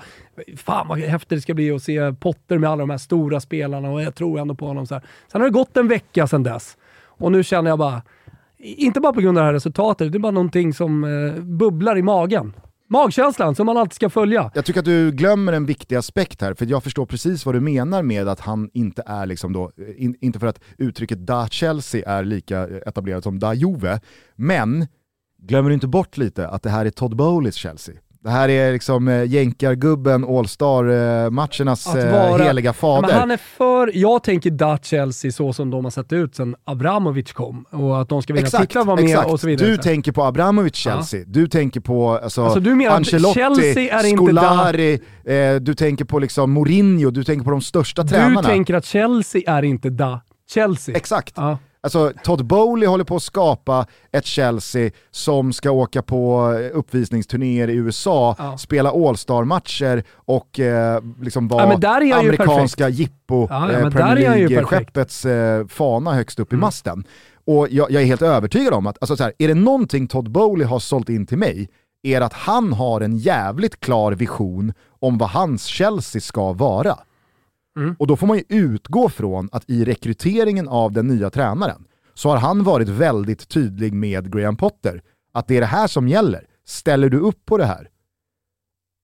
[0.58, 3.92] fan vad häftigt det ska bli att se Potter med alla de här stora spelarna
[3.92, 4.88] och jag tror ändå på honom.
[4.88, 5.04] Så här.
[5.32, 8.02] Sen har det gått en vecka sedan dess och nu känner jag bara,
[8.58, 11.98] inte bara på grund av det här resultatet, det är bara någonting som eh, bubblar
[11.98, 12.54] i magen.
[12.92, 14.52] Magkänslan som man alltid ska följa.
[14.54, 17.60] Jag tycker att du glömmer en viktig aspekt här, för jag förstår precis vad du
[17.60, 21.48] menar med att han inte är liksom då, eh, in, inte för att uttrycket da
[21.48, 24.00] Chelsea är lika etablerat som da Juve,
[24.36, 24.88] men
[25.38, 27.96] glömmer du inte bort lite att det här är Todd Bowleys Chelsea?
[28.24, 33.08] Det här är liksom eh, jänkargubben, All-Star-matchernas eh, vara, heliga fader.
[33.08, 36.56] Men han är för, jag tänker Dutch Chelsea så som de har sett ut sen
[36.64, 39.30] Abramovic kom och att de ska vilja titta vara med exakt.
[39.30, 39.70] och så vidare.
[39.70, 41.26] Du tänker på Abramovic Chelsea, ja.
[41.28, 46.06] du tänker på alltså, alltså du menar Ancelotti, Chelsea är Scolari, inte eh, du tänker
[46.06, 48.42] på liksom Mourinho, du tänker på de största du tränarna.
[48.42, 50.96] Du tänker att Chelsea är inte da Chelsea.
[50.96, 51.34] Exakt.
[51.36, 51.58] Ja.
[51.82, 57.76] Alltså Todd Bowley håller på att skapa ett Chelsea som ska åka på uppvisningsturnéer i
[57.76, 58.58] USA, ja.
[58.58, 66.14] spela All-star-matcher och eh, liksom vara ja, amerikanska jippo, ja, eh, Premier League-skeppets eh, fana
[66.14, 66.60] högst upp mm.
[66.60, 67.04] i masten.
[67.46, 70.32] Och jag, jag, är helt övertygad om att, alltså så här, är det någonting Todd
[70.32, 71.70] Bowley har sålt in till mig,
[72.04, 76.98] är att han har en jävligt klar vision om vad hans Chelsea ska vara.
[77.80, 77.96] Mm.
[78.00, 82.30] Och då får man ju utgå från att i rekryteringen av den nya tränaren så
[82.30, 85.02] har han varit väldigt tydlig med Graham Potter.
[85.34, 86.46] Att det är det här som gäller.
[86.66, 87.90] Ställer du upp på det här?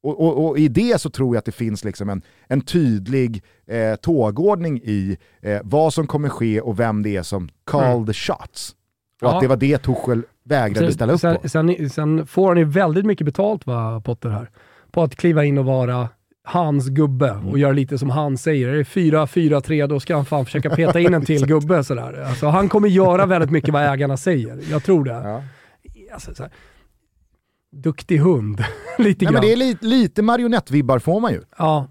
[0.03, 3.43] Och, och, och i det så tror jag att det finns liksom en, en tydlig
[3.67, 8.05] eh, tågordning i eh, vad som kommer ske och vem det är som call mm.
[8.05, 8.75] the shots.
[9.21, 9.35] Och ja.
[9.35, 11.49] att det var det Tuchel vägrade ställa upp sen, på.
[11.49, 14.49] Sen, sen får han ju väldigt mycket betalt va, Potter här.
[14.91, 16.09] På att kliva in och vara
[16.45, 17.57] hans gubbe och mm.
[17.57, 18.67] göra lite som han säger.
[18.67, 21.83] Är det 4-4-3 då ska han fan försöka peta in en till gubbe.
[21.83, 22.23] Sådär.
[22.27, 24.59] Alltså, han kommer göra väldigt mycket vad ägarna säger.
[24.71, 25.11] Jag tror det.
[25.11, 25.43] Ja.
[26.13, 26.51] Alltså, såhär,
[27.71, 28.63] duktig hund,
[28.97, 29.33] lite Nej, grann.
[29.33, 31.41] Men det är li lite marionettvibbar får man ju.
[31.57, 31.87] Ja.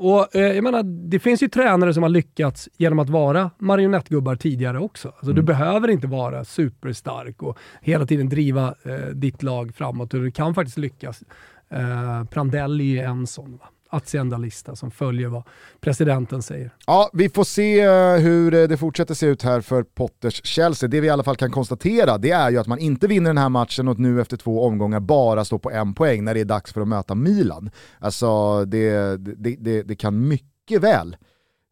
[0.00, 4.36] Och eh, jag menar, Det finns ju tränare som har lyckats genom att vara marionettgubbar
[4.36, 5.08] tidigare också.
[5.08, 5.34] Alltså, mm.
[5.36, 10.10] Du behöver inte vara superstark och hela tiden driva eh, ditt lag framåt.
[10.10, 11.22] Du kan faktiskt lyckas
[11.70, 13.56] Eh, Prandelli är en sån.
[13.56, 13.68] Va?
[13.90, 15.42] Hacienda-lista som följer vad
[15.80, 16.74] presidenten säger.
[16.86, 20.88] Ja, vi får se eh, hur det fortsätter se ut här för Potters Chelsea.
[20.88, 23.38] Det vi i alla fall kan konstatera det är ju att man inte vinner den
[23.38, 26.44] här matchen och nu efter två omgångar bara står på en poäng när det är
[26.44, 27.70] dags för att möta Milan.
[27.98, 31.16] Alltså det, det, det, det kan mycket väl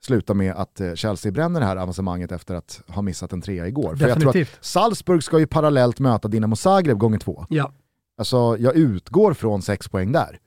[0.05, 3.68] sluta med att eh, Chelsea bränner det här avancemanget efter att ha missat en trea
[3.68, 3.94] igår.
[3.94, 4.22] Definitivt.
[4.22, 7.47] För jag tror att Salzburg ska ju parallellt möta Dinamo Zagreb gånger två.
[7.49, 7.72] Ja.
[8.19, 10.39] Alltså jag utgår från sex poäng där.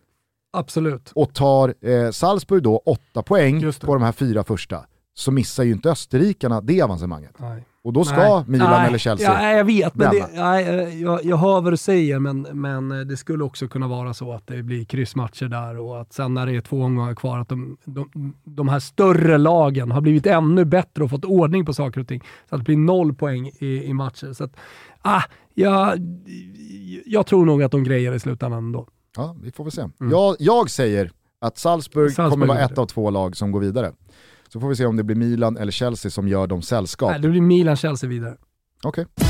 [0.54, 1.12] Absolut.
[1.16, 5.72] Och tar eh, Salzburg då åtta poäng på de här fyra första, så missar ju
[5.72, 7.36] inte österrikarna det avancemanget.
[7.38, 7.64] Nej.
[7.84, 8.44] Och då ska nej.
[8.48, 8.88] Milan nej.
[8.88, 12.20] eller Chelsea ja, Jag vet, men det, nej, eh, jag, jag hör vad du säger,
[12.20, 16.02] men, men eh, det skulle också kunna vara så att det blir kryssmatcher där och
[16.02, 19.92] att sen när det är två omgångar kvar, att de, de, de här större lagen
[19.92, 22.24] har blivit ännu bättre och fått ordning på saker och ting.
[22.50, 24.34] Så att det blir noll poäng i, i matcher.
[24.34, 24.56] Så att,
[25.02, 25.24] ah,
[25.54, 26.00] jag,
[27.06, 28.88] jag tror nog att de grejer i slutändan ändå.
[29.18, 29.82] Ja, vi får väl se.
[29.82, 30.12] Mm.
[30.12, 31.12] Jag, jag säger
[31.42, 33.92] att Salzburg, Salzburg kommer vara ett av två lag som går vidare.
[34.54, 37.12] Så får vi se om det blir Milan eller Chelsea som gör dem sällskap.
[37.12, 38.36] Nej, det blir Milan-Chelsea vidare.
[38.84, 39.06] Okej.
[39.06, 39.30] Okay.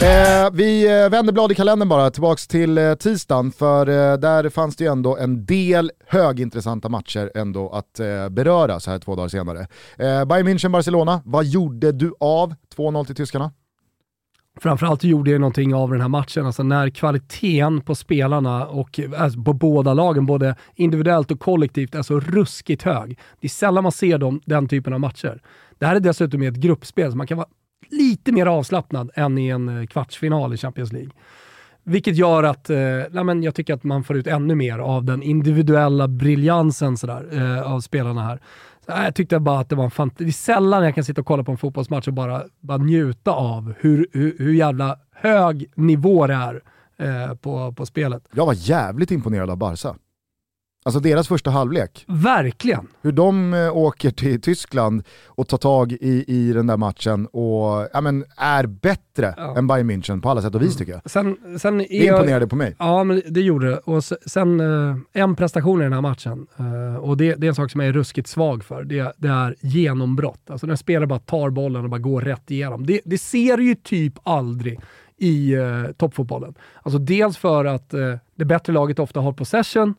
[0.00, 4.48] Eh, vi eh, vänder blad i kalendern bara, tillbaks till eh, tisdagen, för eh, där
[4.48, 9.16] fanns det ju ändå en del högintressanta matcher ändå att eh, beröra så här två
[9.16, 9.60] dagar senare.
[9.98, 13.52] Eh, Bayern München-Barcelona, vad gjorde du av 2-0 till tyskarna?
[14.60, 19.42] Framförallt gjorde jag någonting av den här matchen, alltså när kvaliteten på spelarna och alltså
[19.42, 23.18] på båda lagen, både individuellt och kollektivt, är så ruskigt hög.
[23.40, 25.40] Det är sällan man ser dem, den typen av matcher.
[25.78, 27.48] Det här är dessutom ett gruppspel, så man kan vara
[27.90, 31.10] lite mer avslappnad än i en eh, kvartsfinal i Champions League.
[31.88, 32.76] Vilket gör att eh,
[33.10, 37.28] nej men jag tycker att man får ut ännu mer av den individuella briljansen sådär,
[37.32, 38.40] eh, av spelarna här.
[38.86, 41.26] Jag tyckte bara att det var en fant- Det är sällan jag kan sitta och
[41.26, 46.26] kolla på en fotbollsmatch och bara, bara njuta av hur, hur, hur jävla hög nivå
[46.26, 46.62] det är
[46.98, 48.22] eh, på, på spelet.
[48.34, 49.94] Jag var jävligt imponerad av Barca.
[50.86, 52.04] Alltså deras första halvlek.
[52.08, 52.86] Verkligen.
[53.02, 57.88] Hur de eh, åker till Tyskland och tar tag i, i den där matchen och
[57.92, 59.56] ja, men, är bättre Ja.
[59.58, 61.10] än Bayern München på alla sätt och vis tycker jag.
[61.10, 62.76] Sen, sen Det imponerade på mig.
[62.78, 63.76] Ja, men det gjorde det.
[63.78, 67.48] Och se- sen eh, en prestation i den här matchen, eh, och det, det är
[67.48, 70.50] en sak som jag är ruskigt svag för, det, det är genombrott.
[70.50, 72.86] Alltså när spelare bara tar bollen och bara går rätt igenom.
[72.86, 74.80] Det, det ser ju typ aldrig
[75.18, 76.54] i eh, toppfotbollen.
[76.82, 79.94] Alltså dels för att eh, det bättre laget ofta har possession,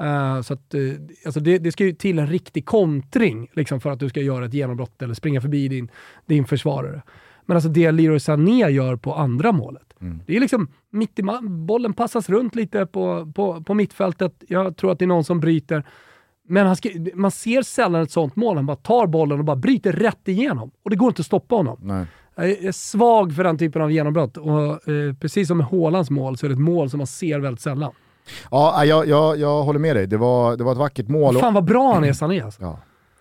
[0.00, 0.80] eh, så att, eh,
[1.24, 4.44] alltså det, det ska ju till en riktig kontring liksom, för att du ska göra
[4.44, 5.88] ett genombrott eller springa förbi din,
[6.26, 7.02] din försvarare.
[7.46, 10.20] Men alltså det Leroy Sané gör på andra målet, Mm.
[10.26, 14.44] det är liksom mitt i bollen passas runt lite på, på, på mittfältet.
[14.48, 15.84] Jag tror att det är någon som bryter.
[16.48, 18.56] Men han ska, man ser sällan ett sånt mål.
[18.56, 20.70] Han bara tar bollen och bara bryter rätt igenom.
[20.82, 21.78] Och det går inte att stoppa honom.
[21.82, 22.06] Nej.
[22.36, 24.36] Jag är svag för den typen av genombrott.
[24.36, 27.40] Och eh, precis som med Haalands mål så är det ett mål som man ser
[27.40, 27.92] väldigt sällan.
[28.50, 30.06] Ja, jag, jag, jag håller med dig.
[30.06, 31.38] Det var, det var ett vackert mål.
[31.38, 32.40] Fan vad bra han är, Sané.
[32.40, 32.62] Alltså.
[32.62, 32.78] Ja.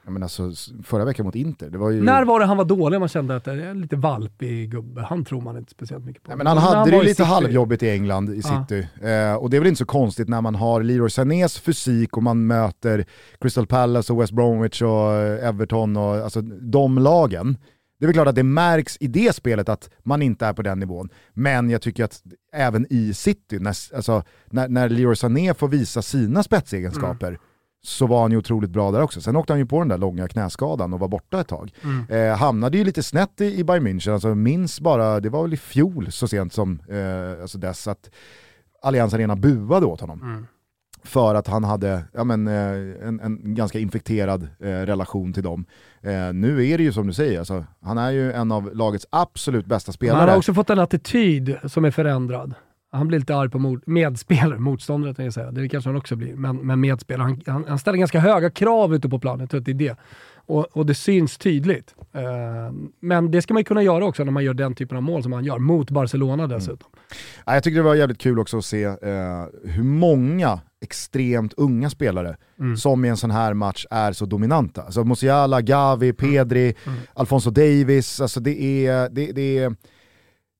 [0.08, 0.52] Men alltså,
[0.84, 2.02] förra veckan mot Inter, det var ju...
[2.02, 3.00] När var det han var dålig?
[3.00, 5.02] Man kände att det är lite valpig gubbe.
[5.02, 6.30] Han tror man inte speciellt mycket på.
[6.30, 8.42] Nej, men han hade det var ju lite City- halvjobbigt i England, i.
[8.42, 8.88] City.
[9.02, 12.24] Eh, och det är väl inte så konstigt när man har Leroy Sanés fysik och
[12.24, 13.06] man möter
[13.42, 17.58] Crystal Palace och West Bromwich och eh, Everton och alltså de lagen.
[18.00, 20.62] Det är väl klart att det märks i det spelet att man inte är på
[20.62, 21.10] den nivån.
[21.34, 22.24] Men jag tycker att
[22.54, 27.40] även i City, när, alltså, när, när Leroy Sané får visa sina spetsegenskaper,
[27.84, 29.22] så var han ju otroligt bra där också.
[29.22, 31.74] Sen åkte han ju på den där långa knäskadan och var borta ett tag.
[31.84, 32.06] Mm.
[32.10, 35.54] Eh, hamnade ju lite snett i, i Bayern München, alltså minns bara, det var väl
[35.54, 38.10] i fjol så sent som eh, alltså dess att
[38.82, 40.22] Allianz Arena buade åt honom.
[40.22, 40.46] Mm.
[41.10, 45.66] För att han hade ja, men, eh, en, en ganska infekterad eh, relation till dem.
[46.02, 49.08] Eh, nu är det ju som du säger, alltså, han är ju en av lagets
[49.10, 50.20] absolut bästa spelare.
[50.20, 52.54] han har också fått en attityd som är förändrad.
[52.92, 55.52] Han blir lite arg på mot, medspelare, motståndare tänkte jag säga.
[55.52, 57.24] Det kanske han också blir, men, men medspelare.
[57.24, 59.74] Han, han, han ställer ganska höga krav ute på planen, jag tror att det är
[59.74, 59.98] det.
[60.50, 61.96] Och, och det syns tydligt.
[62.14, 62.22] Eh,
[63.00, 65.24] men det ska man ju kunna göra också när man gör den typen av mål
[65.24, 66.90] som han gör, mot Barcelona dessutom.
[67.46, 68.96] Ja, jag tycker det var jävligt kul också att se eh,
[69.64, 72.78] hur många extremt unga spelare Mm.
[72.78, 74.84] som i en sån här match är så dominanta.
[74.84, 77.00] Alltså Musiala, Gavi, Pedri, Mm.
[77.14, 79.76] Alfonso Davis, alltså det är, det, det, är,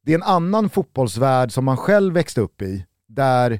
[0.06, 3.60] det är en annan fotbollsvärld som man själv växte upp i, där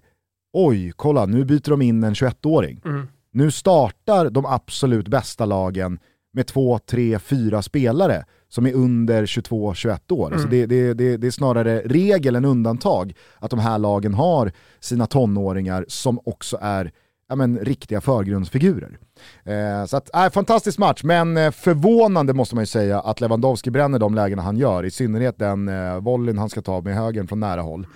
[0.54, 2.82] oj, kolla nu byter de in en 21-åring.
[2.86, 3.08] Mm.
[3.32, 6.00] Nu startar de absolut bästa lagen
[6.34, 10.34] med två, tre, fyra spelare som är under 22-21 år.
[10.34, 14.52] Alltså det, det, det, det är snarare regel än undantag att de här lagen har
[14.80, 16.92] sina tonåringar som också är
[17.30, 18.98] ja, men, riktiga förgrundsfigurer.
[19.44, 23.72] Eh, så att, äh, fantastisk match, men eh, förvånande måste man ju säga att Lewandowski
[23.72, 27.28] bränner de lägena han gör, i synnerhet den eh, volleyn han ska ta med högen
[27.28, 27.88] från nära håll.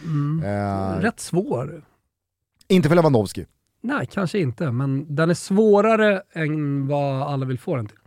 [0.44, 1.86] Eh, Rätt svår.
[2.68, 3.46] inte för Lewandowski.
[3.82, 7.98] Nej, kanske inte, men den är svårare än vad alla vill få den till.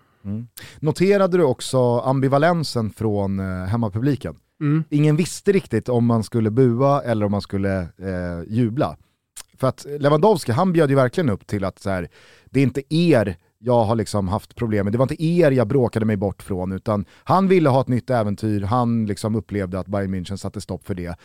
[0.79, 4.37] Noterade du också ambivalensen från eh, hemmapubliken?
[4.61, 4.85] Mm.
[4.91, 8.97] Ingen visste riktigt om man skulle bua eller om man skulle eh, jubla.
[9.57, 12.09] För att Lewandowski, han bjöd ju verkligen upp till att så här,
[12.45, 15.66] det är inte er jag har liksom haft problem med, det var inte er jag
[15.66, 19.87] bråkade mig bort från, utan han ville ha ett nytt äventyr, han liksom upplevde att
[19.87, 21.18] Bayern München satte stopp för det.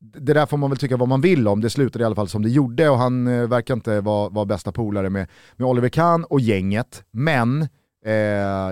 [0.00, 2.28] Det där får man väl tycka vad man vill om, det slutade i alla fall
[2.28, 5.88] som det gjorde och han eh, verkar inte vara, vara bästa polare med, med Oliver
[5.88, 7.68] Kahn och gänget, men
[8.04, 8.12] Eh,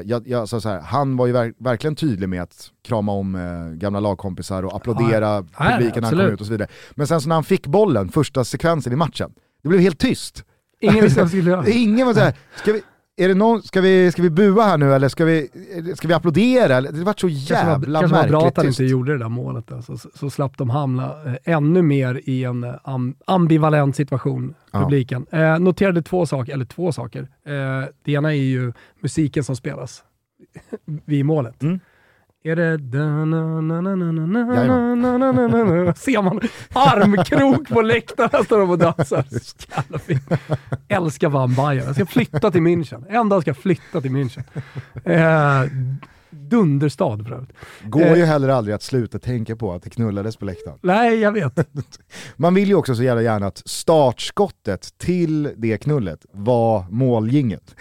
[0.05, 3.79] jag, jag, så här, han var ju ver verkligen tydlig med att krama om eh,
[3.79, 6.69] gamla lagkompisar och applådera Ja, publiken när han kom ut och så vidare.
[6.95, 10.45] Men sen så när han fick bollen, första sekvensen i matchen, det blev helt tyst.
[10.81, 11.69] Ingen visste vad de skulle göra.
[11.69, 12.83] Ingen var såhär, ska vi,
[13.19, 15.49] är det någon, ska, vi, ska vi bua här nu eller ska vi,
[15.97, 16.81] ska vi applådera?
[16.81, 19.19] Det var så kanske jävla var, kanske var bra märkligt att han inte gjorde det
[19.19, 19.73] där målet.
[19.73, 24.55] Alltså, så, så slapp de hamna eh, ännu mer i en eh, am, ambivalent situation,
[24.71, 24.81] Ja.
[24.83, 25.27] publiken.
[25.31, 27.21] Eh, noterade två saker, eller två saker.
[27.47, 30.03] Eh, det ena är ju musiken som spelas
[31.05, 31.63] vid målet.
[31.63, 31.81] Mm.
[32.47, 32.79] Är det...
[34.55, 35.95] Jajamän.
[35.97, 36.41] Ser man
[36.73, 39.25] armkrok på läktaren står de och dansar.
[39.77, 40.31] Jävla fint.
[40.89, 41.87] Älskar Van Bayern.
[41.87, 43.05] Jag ska flytta till München.
[43.09, 44.43] En dag ska jag flytta till München.
[45.05, 45.71] Eh,
[46.31, 47.53] dunderstad för övrigt.
[47.85, 50.79] Går ju heller aldrig att sluta tänka på att det knullades på läktaren.
[50.83, 51.69] Nej, jag vet.
[52.37, 57.75] Man vill ju också så jävla gärna att startskottet till det knullet var måljinget.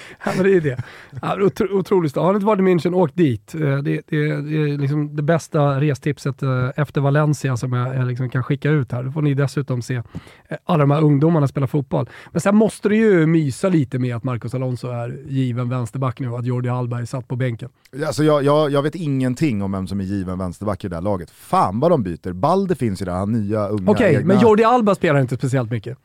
[0.24, 0.82] ja, men det är det.
[1.22, 3.54] Ja, otro, otroligt Har ni inte varit i München, åk dit.
[3.54, 8.06] Eh, det, det, det är liksom det bästa restipset eh, efter Valencia som jag, jag
[8.06, 9.02] liksom kan skicka ut här.
[9.02, 10.02] Då får ni dessutom se eh,
[10.64, 12.08] alla de här ungdomarna spela fotboll.
[12.30, 16.28] Men sen måste du ju mysa lite med att Marcos Alonso är given vänsterback nu
[16.28, 17.68] och att Jordi Alba är satt på bänken.
[18.06, 21.02] Alltså jag, jag, jag vet ingenting om vem som är given vänsterback i det där
[21.02, 21.30] laget.
[21.30, 22.32] Fan vad de byter.
[22.32, 25.70] Balde finns ju där, han nya unga Okej, okay, men Jordi Alba spelar inte speciellt
[25.70, 25.98] mycket.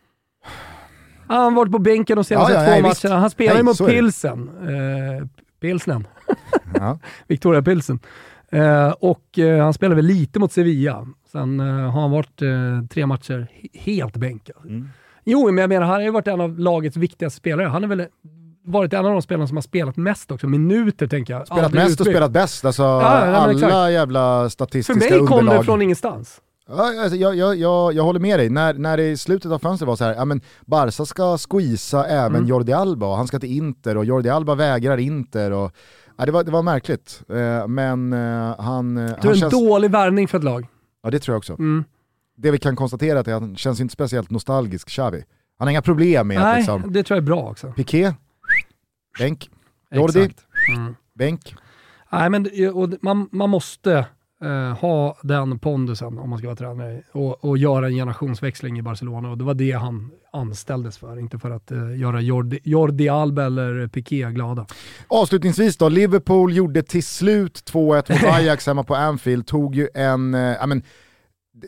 [1.28, 3.19] Han har varit på bänken de senaste ja, ja, två nej, matcherna.
[3.19, 4.49] Han spelar ju mot Pilsen.
[4.61, 5.28] Eh,
[5.61, 6.07] Pilsnen.
[6.75, 6.99] ja.
[7.28, 7.99] Victoria Pilsen.
[8.51, 11.07] Eh, och eh, han spelar väl lite mot Sevilla.
[11.32, 14.65] Sen eh, har han varit eh, tre matcher helt bänkad.
[14.65, 14.89] Mm.
[15.23, 17.67] Jo, men jag menar, han har ju varit en av lagets viktigaste spelare.
[17.67, 18.05] Han har väl
[18.65, 20.47] varit en av de spelarna som har spelat mest också.
[20.47, 21.47] Minuter tänker jag.
[21.47, 22.07] Spelat mest utbyggd.
[22.07, 22.65] och spelat bäst.
[22.65, 23.91] Alltså, ja, alla exakt.
[23.91, 25.09] jävla statistiska underlag.
[25.09, 25.61] För mig kom underlag.
[25.61, 26.41] det från ingenstans.
[26.70, 29.59] Ja, alltså, jag, jag, jag, jag håller med dig, när, när det i slutet av
[29.59, 32.47] fönstret var så här, ja men Barca ska squeeza även mm.
[32.47, 35.72] Jordi Alba och han ska till Inter och Jordi Alba vägrar Inter och
[36.18, 37.24] ja, det, var, det var märkligt.
[37.30, 38.97] Eh, men eh, han...
[38.97, 39.53] Eh, du är en känns...
[39.53, 40.68] dålig värvning för ett lag.
[41.03, 41.53] Ja det tror jag också.
[41.53, 41.84] Mm.
[42.38, 45.24] Det vi kan konstatera är att han känns inte speciellt nostalgisk, Xavi.
[45.59, 46.93] Han har inga problem med Nej, att liksom...
[46.93, 47.72] det tror jag är bra också.
[47.72, 48.13] Piqué,
[49.20, 49.49] bänk.
[49.91, 50.30] Jordi,
[50.78, 50.95] mm.
[51.13, 51.55] bänk.
[52.11, 52.49] Nej men
[53.01, 54.05] man, man måste
[54.43, 58.81] eh, ha den pondusen om man ska vara tränare och, och göra en generationsväxling i
[58.81, 59.31] Barcelona.
[59.31, 63.45] Och det var det han anställdes för, inte för att eh, göra Jordi, Jordi Alba
[63.45, 64.65] eller Piqué glada.
[65.07, 70.33] Avslutningsvis då, Liverpool gjorde till slut 2-1 mot Ajax hemma på Anfield, tog ju en,
[70.33, 70.83] eh, men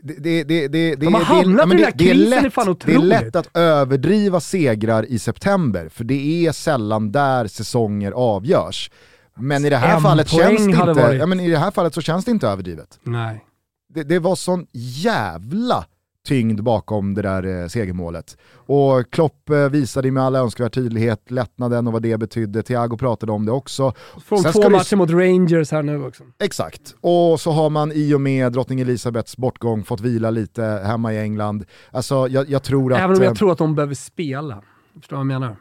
[0.03, 2.99] det, det, det, det, De har hamnat i den där krisen, är fan Det är
[2.99, 8.91] lätt att överdriva segrar i september, för det är sällan där säsonger avgörs.
[9.35, 11.19] Men i det här, fallet känns det inte, varit...
[11.19, 12.99] ja, men i det här fallet så känns det inte överdrivet.
[13.03, 13.45] Nej.
[13.93, 15.85] Det, det var sån jävla
[16.27, 18.37] tyngd bakom det där eh, segermålet.
[18.53, 22.63] Och Klopp eh, visade med all önskvärd tydlighet lättnaden och vad det betydde.
[22.63, 23.93] Thiago pratade om det också.
[24.25, 26.23] Från Sen två matcher mot Rangers här nu också.
[26.43, 26.95] Exakt.
[27.01, 31.19] Och så har man i och med drottning Elisabeths bortgång fått vila lite hemma i
[31.19, 31.65] England.
[31.91, 32.99] Alltså jag, jag tror att...
[32.99, 34.61] Även om jag eh, tror att de behöver spela.
[34.99, 35.55] Förstår du vad jag menar?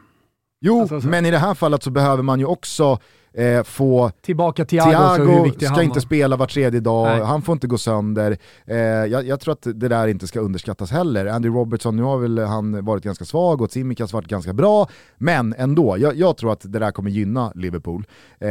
[0.61, 2.99] Jo, alltså, men i det här fallet så behöver man ju också
[3.33, 4.11] eh, få...
[4.21, 7.21] Tillbaka Thiago, Thiago ska inte spela var tredje dag, Nej.
[7.21, 8.37] han får inte gå sönder.
[8.65, 11.25] Eh, jag, jag, tror att det där inte ska underskattas heller.
[11.25, 15.55] Andy Robertson, nu har väl han varit ganska svag och Tsimikas varit ganska bra, men
[15.57, 18.07] ändå, jag, jag, tror att det där kommer gynna Liverpool.
[18.39, 18.49] Eh,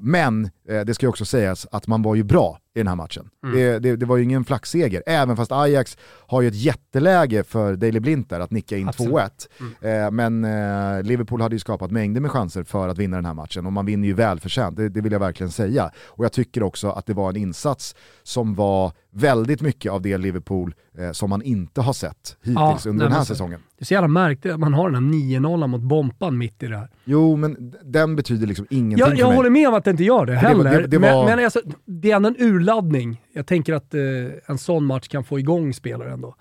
[0.00, 2.96] men eh, det ska ju också sägas att man var ju bra i den här
[2.96, 3.30] matchen.
[3.44, 3.56] Mm.
[3.56, 7.76] Det, det, det, var ju ingen flaxseger, även fast Ajax har ju ett jätteläge för
[7.76, 9.30] Daley Blind där att nicka in 2-1.
[9.60, 10.04] Mm.
[10.04, 13.34] Eh, men eh, Liverpool hade ju skapat mängder med chanser för att vinna den här
[13.34, 15.90] matchen och man vinner ju välförtjänt, det, det vill jag verkligen säga.
[16.04, 20.18] Och jag tycker också att det var en insats som var väldigt mycket av det
[20.18, 23.60] Liverpool eh, som man inte har sett hittills ja, under den här säsongen.
[23.78, 26.66] Det är så jävla märkligt att man har den här 9-0 mot Bompan mitt i
[26.66, 26.88] det här.
[27.04, 29.36] Jo, men den betyder liksom ingenting Jag, jag för mig.
[29.36, 30.64] håller med om att det inte gör det heller.
[30.70, 31.26] Det, det, det var...
[31.26, 33.22] Men, men alltså, det är ändå en urladdning.
[33.32, 34.00] Jag tänker att eh,
[34.46, 36.34] en sån match kan få igång spelare ändå.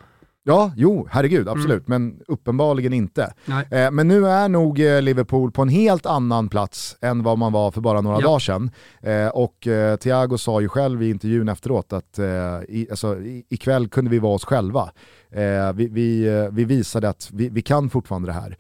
[0.48, 2.04] Ja, jo, herregud, absolut, mm.
[2.04, 3.34] men uppenbarligen inte.
[3.72, 7.52] Eh, men nu är nog eh, Liverpool på en helt annan plats än vad man
[7.52, 8.28] var för bara några ja.
[8.28, 8.72] dagar sedan.
[9.02, 12.26] Eh, och eh, Thiago sa ju själv i intervjun efteråt att eh,
[12.68, 14.90] i, alltså, i, ikväll kunde vi vara oss själva.
[15.32, 18.58] Eh, vi, vi, eh, vi, visade att vi, vi, kan fortfarande det här.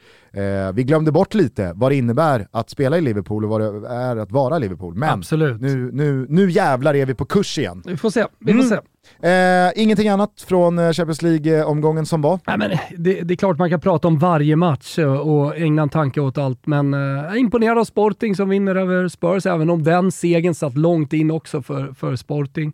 [0.71, 4.15] Vi glömde bort lite vad det innebär att spela i Liverpool och vad det är
[4.17, 4.95] att vara Liverpool.
[4.95, 5.61] Men Absolut.
[5.61, 7.83] Nu, nu, nu jävlar är vi på kurs igen.
[7.85, 8.25] Vi får se.
[8.39, 8.69] Vi får mm.
[8.69, 8.79] se.
[9.19, 12.39] Eh, ingenting annat från eh, Champions League-omgången som var?
[12.47, 15.81] Nej, men det, det, är klart man kan prata om varje match eh, och ägna
[15.81, 19.45] en tanke åt allt, men eh, jag är imponerad av Sporting som vinner över Spurs,
[19.45, 22.73] även om den segern satt långt in också för, för Sporting.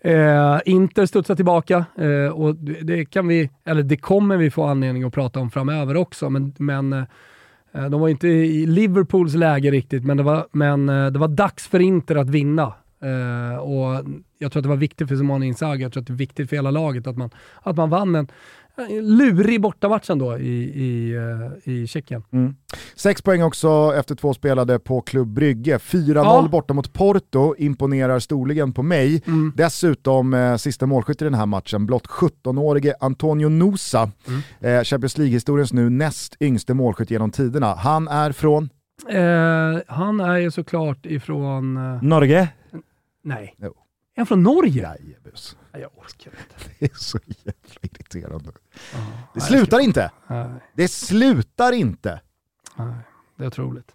[0.00, 5.04] Eh, Inter studsar tillbaka eh, och det, kan vi, eller det kommer vi få anledning
[5.04, 10.04] att prata om framöver också, men, men eh, de var inte i Liverpools läge riktigt,
[10.04, 12.72] men det var, men, eh, det var dags för Inter att vinna.
[13.04, 14.04] Uh, och
[14.38, 16.48] jag tror att det var viktigt för Simone Inzaghi, jag tror att det är viktigt
[16.48, 17.30] för hela laget att man,
[17.62, 18.28] att man vann en,
[19.02, 22.22] lurig bortamatch ändå i, i, uh, i Tjeckien.
[22.32, 22.54] Mm.
[22.94, 25.78] Sex poäng också efter två spelade på Klubb Brygge.
[25.78, 26.48] 4-0 ja.
[26.50, 29.22] borta mot Porto imponerar storligen på mig.
[29.26, 29.52] Mm.
[29.56, 34.78] Dessutom eh, sista målskytt i den här matchen, blott 17-årige Antonio Nusa, mm.
[34.78, 37.74] eh, Champions League-historiens nu näst yngste målskytt genom tiderna.
[37.74, 38.70] Han är från?
[39.08, 41.76] Eh, han är ju såklart ifrån...
[41.76, 42.02] Eh...
[42.02, 42.48] Norge?
[43.28, 43.54] Nej.
[43.58, 43.68] Jo.
[44.14, 44.82] Är han från Norge?
[44.82, 45.56] Jajebus.
[45.72, 46.70] Jag orkar inte.
[46.78, 47.52] Det är så jävla
[47.82, 48.50] irriterande.
[48.94, 48.98] Ah,
[49.34, 50.10] det slutar inte.
[50.26, 50.48] Nej.
[50.74, 52.20] Det slutar inte.
[52.76, 52.94] Nej,
[53.36, 53.94] det är otroligt.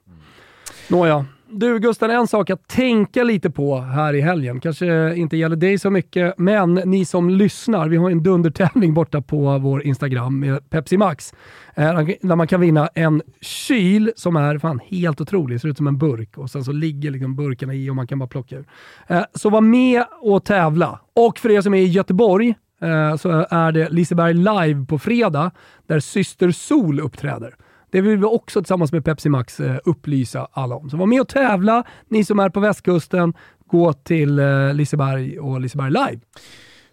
[0.89, 4.60] Nåja, du Gusten, en sak att tänka lite på här i helgen.
[4.60, 9.22] Kanske inte gäller dig så mycket, men ni som lyssnar, vi har en dundertävling borta
[9.22, 11.34] på vår Instagram med Pepsi Max.
[11.76, 15.88] Eh, där man kan vinna en kyl som är fan helt otrolig, ser ut som
[15.88, 18.66] en burk och sen så ligger liksom burkarna i och man kan bara plocka ur.
[19.08, 20.99] Eh, så var med och tävla.
[21.14, 25.51] Och för er som är i Göteborg eh, så är det Liseberg live på fredag
[25.88, 27.56] där Syster Sol uppträder.
[27.94, 30.89] Det vill vi också tillsammans med Pepsi Max eh, upplysa alla om.
[30.89, 33.34] Så var med och tävla, ni som är på västkusten,
[33.68, 36.20] gå till eh, Liseberg och Liseberg Live.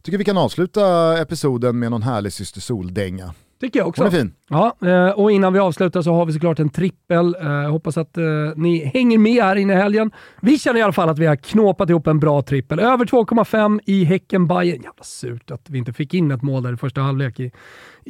[0.02, 0.82] Tycker vi kan avsluta
[1.18, 3.34] episoden med någon härlig Syster Sol-dänga.
[3.60, 4.02] Tycker jag också.
[4.02, 4.32] Hon är fin.
[4.48, 7.36] Ja, eh, och innan vi avslutar så har vi såklart en trippel.
[7.40, 8.16] Jag hoppas att
[8.56, 10.10] ni hänger med här inne i helgen.
[10.40, 12.78] Vi känner i alla fall att vi har knåpat ihop en bra trippel.
[12.78, 14.82] Över 2,5 i häcken Bayern.
[14.82, 17.52] Jävla surt att vi inte fick in ett mål där i första halvlek i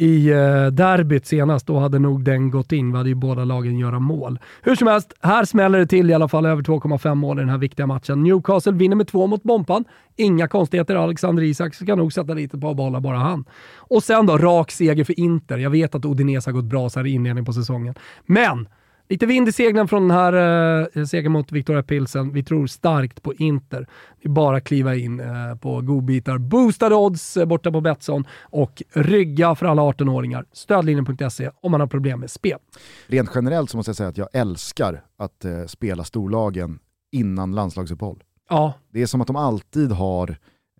[0.00, 2.92] i eh, derbyt senast, då hade nog den gått in.
[2.92, 4.38] Vi hade ju båda lagen göra mål.
[4.62, 7.48] Hur som helst, här smäller det till i alla fall över 2,5 mål i den
[7.48, 8.22] här viktiga matchen.
[8.22, 9.84] Newcastle vinner med två mot Bompan.
[10.16, 10.96] Inga konstigheter.
[10.96, 13.44] Alexander Isak ska nog sätta lite på bollar bara han.
[13.76, 15.58] Och sen då, rak seger för Inter.
[15.58, 17.94] Jag vet att Odinese har gått bra så här i inledningen på säsongen.
[18.26, 18.68] Men
[19.10, 20.32] Lite vind i seglen från den här
[20.96, 22.32] eh, segern mot Victoria Pilsen.
[22.32, 23.86] Vi tror starkt på Inter.
[24.22, 26.38] Det är bara att kliva in eh, på godbitar.
[26.38, 30.44] Boostade odds eh, borta på Betsson och rygga för alla 18-åringar.
[30.52, 32.58] Stödlinjen.se om man har problem med spel.
[33.06, 36.78] Rent generellt så måste jag säga att jag älskar att eh, spela storlagen
[37.12, 38.22] innan landslagsuppehåll.
[38.48, 38.72] Ja.
[38.92, 40.30] Det är som att de alltid har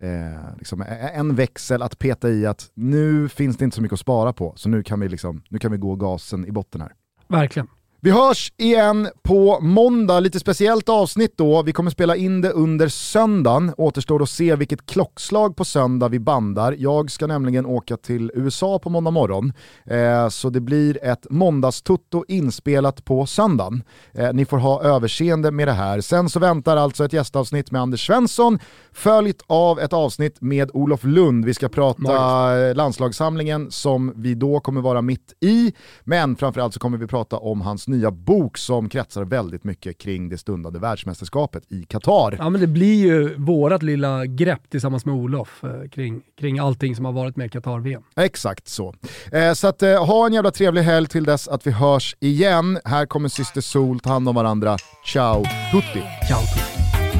[0.01, 3.99] eh, liksom en växel att peta i att nu finns det inte så mycket att
[3.99, 6.93] spara på, så nu kan vi, liksom, nu kan vi gå gasen i botten här.
[7.27, 7.67] Verkligen.
[8.03, 11.61] Vi hörs igen på måndag, lite speciellt avsnitt då.
[11.63, 13.73] Vi kommer spela in det under söndagen.
[13.77, 16.75] Återstår att se vilket klockslag på söndag vi bandar.
[16.77, 19.53] Jag ska nämligen åka till USA på måndag morgon.
[19.85, 23.83] Eh, så det blir ett måndagstutto inspelat på söndagen.
[24.13, 26.01] Eh, ni får ha överseende med det här.
[26.01, 28.59] Sen så väntar alltså ett gästavsnitt med Anders Svensson,
[28.91, 31.45] följt av ett avsnitt med Olof Lund.
[31.45, 32.77] Vi ska prata Magiskt.
[32.77, 35.73] landslagssamlingen som vi då kommer vara mitt i.
[36.03, 40.29] Men framförallt så kommer vi prata om hans nya bok som kretsar väldigt mycket kring
[40.29, 42.35] det stundande världsmästerskapet i Qatar.
[42.39, 46.95] Ja men det blir ju vårat lilla grepp tillsammans med Olof eh, kring, kring allting
[46.95, 48.03] som har varit med Qatar-VM.
[48.15, 48.95] Exakt så.
[49.31, 52.79] Eh, så att, eh, ha en jävla trevlig helg till dess att vi hörs igen.
[52.85, 54.77] Här kommer Syster Sol, ta hand om varandra.
[55.05, 56.03] Ciao tutti!
[56.27, 56.71] Ciao tutti!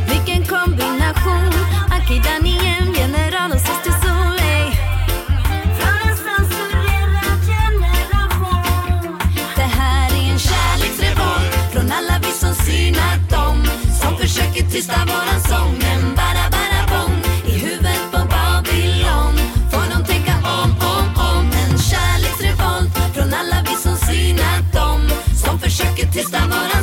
[0.10, 1.52] Vilken kombination,
[1.92, 2.41] Akidani
[14.72, 19.36] tysta våran sång Men bara bara bong i huvudet på Babylon.
[19.72, 21.46] Får de tänka om, om, om.
[21.62, 25.02] En kärleksrevolt från alla vi som synat dem.
[25.46, 26.81] Som försöker tysta våran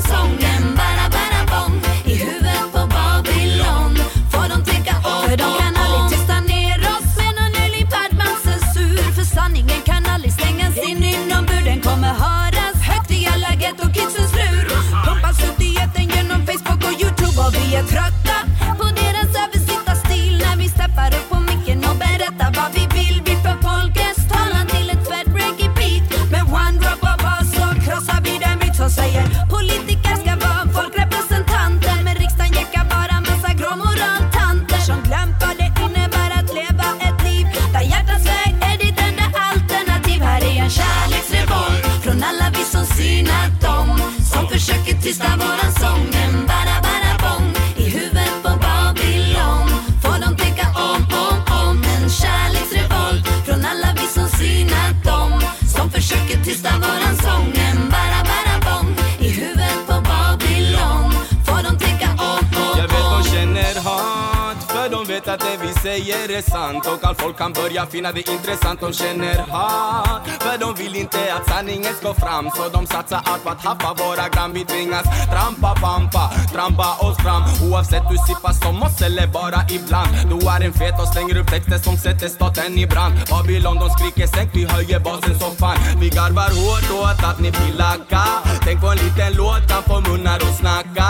[65.83, 66.87] säger är sant.
[66.87, 68.81] Och allt folk kan börja finna det intressant.
[68.81, 72.51] De känner hat För de vill inte att sanningen ska fram.
[72.57, 74.53] Så de satsar allt på att haffa våra gram.
[74.53, 76.25] Vi tvingas trampa, pampa,
[76.55, 77.43] trampa oss fram.
[77.71, 80.11] Oavsett du sippar som oss eller bara ibland.
[80.31, 83.15] Du är en fet och slänger upp texter som sätter staten i brand.
[83.31, 85.79] Babylon de skriker sänk, vi höjer basen som fan.
[86.01, 88.23] Vi garvar hårt åt att ni vill lacka.
[88.65, 91.09] Tänk på en liten låt kan få munnar att snacka.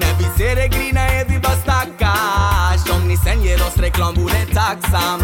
[0.00, 2.55] När vi ser er grina är vi bara stackars
[3.24, 5.20] Sen ger oss reklam vore tacksam.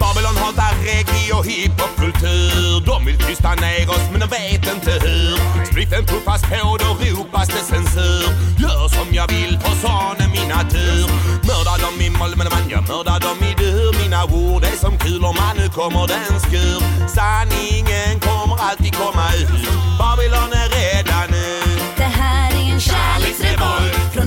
[0.00, 2.86] Babylon hatar reggae och hiphopkultur.
[2.86, 5.64] De vill tysta ner oss men de vet inte hur.
[5.64, 8.24] Spliffen puffas på, då ropas det censur.
[8.58, 11.08] Gör som jag vill för sån är min natur
[11.48, 13.92] Mörda dem i moll men man jag mördar dem i dur.
[14.02, 16.80] Mina ord är som kulor man nu kommer den skur.
[17.16, 19.48] Sanningen kommer alltid komma ut.
[19.98, 20.67] Babylon är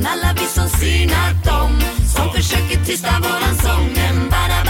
[0.02, 3.94] ifrån alla vi som synat dem som försöker tysta våran sång.
[3.96, 4.61] Men bara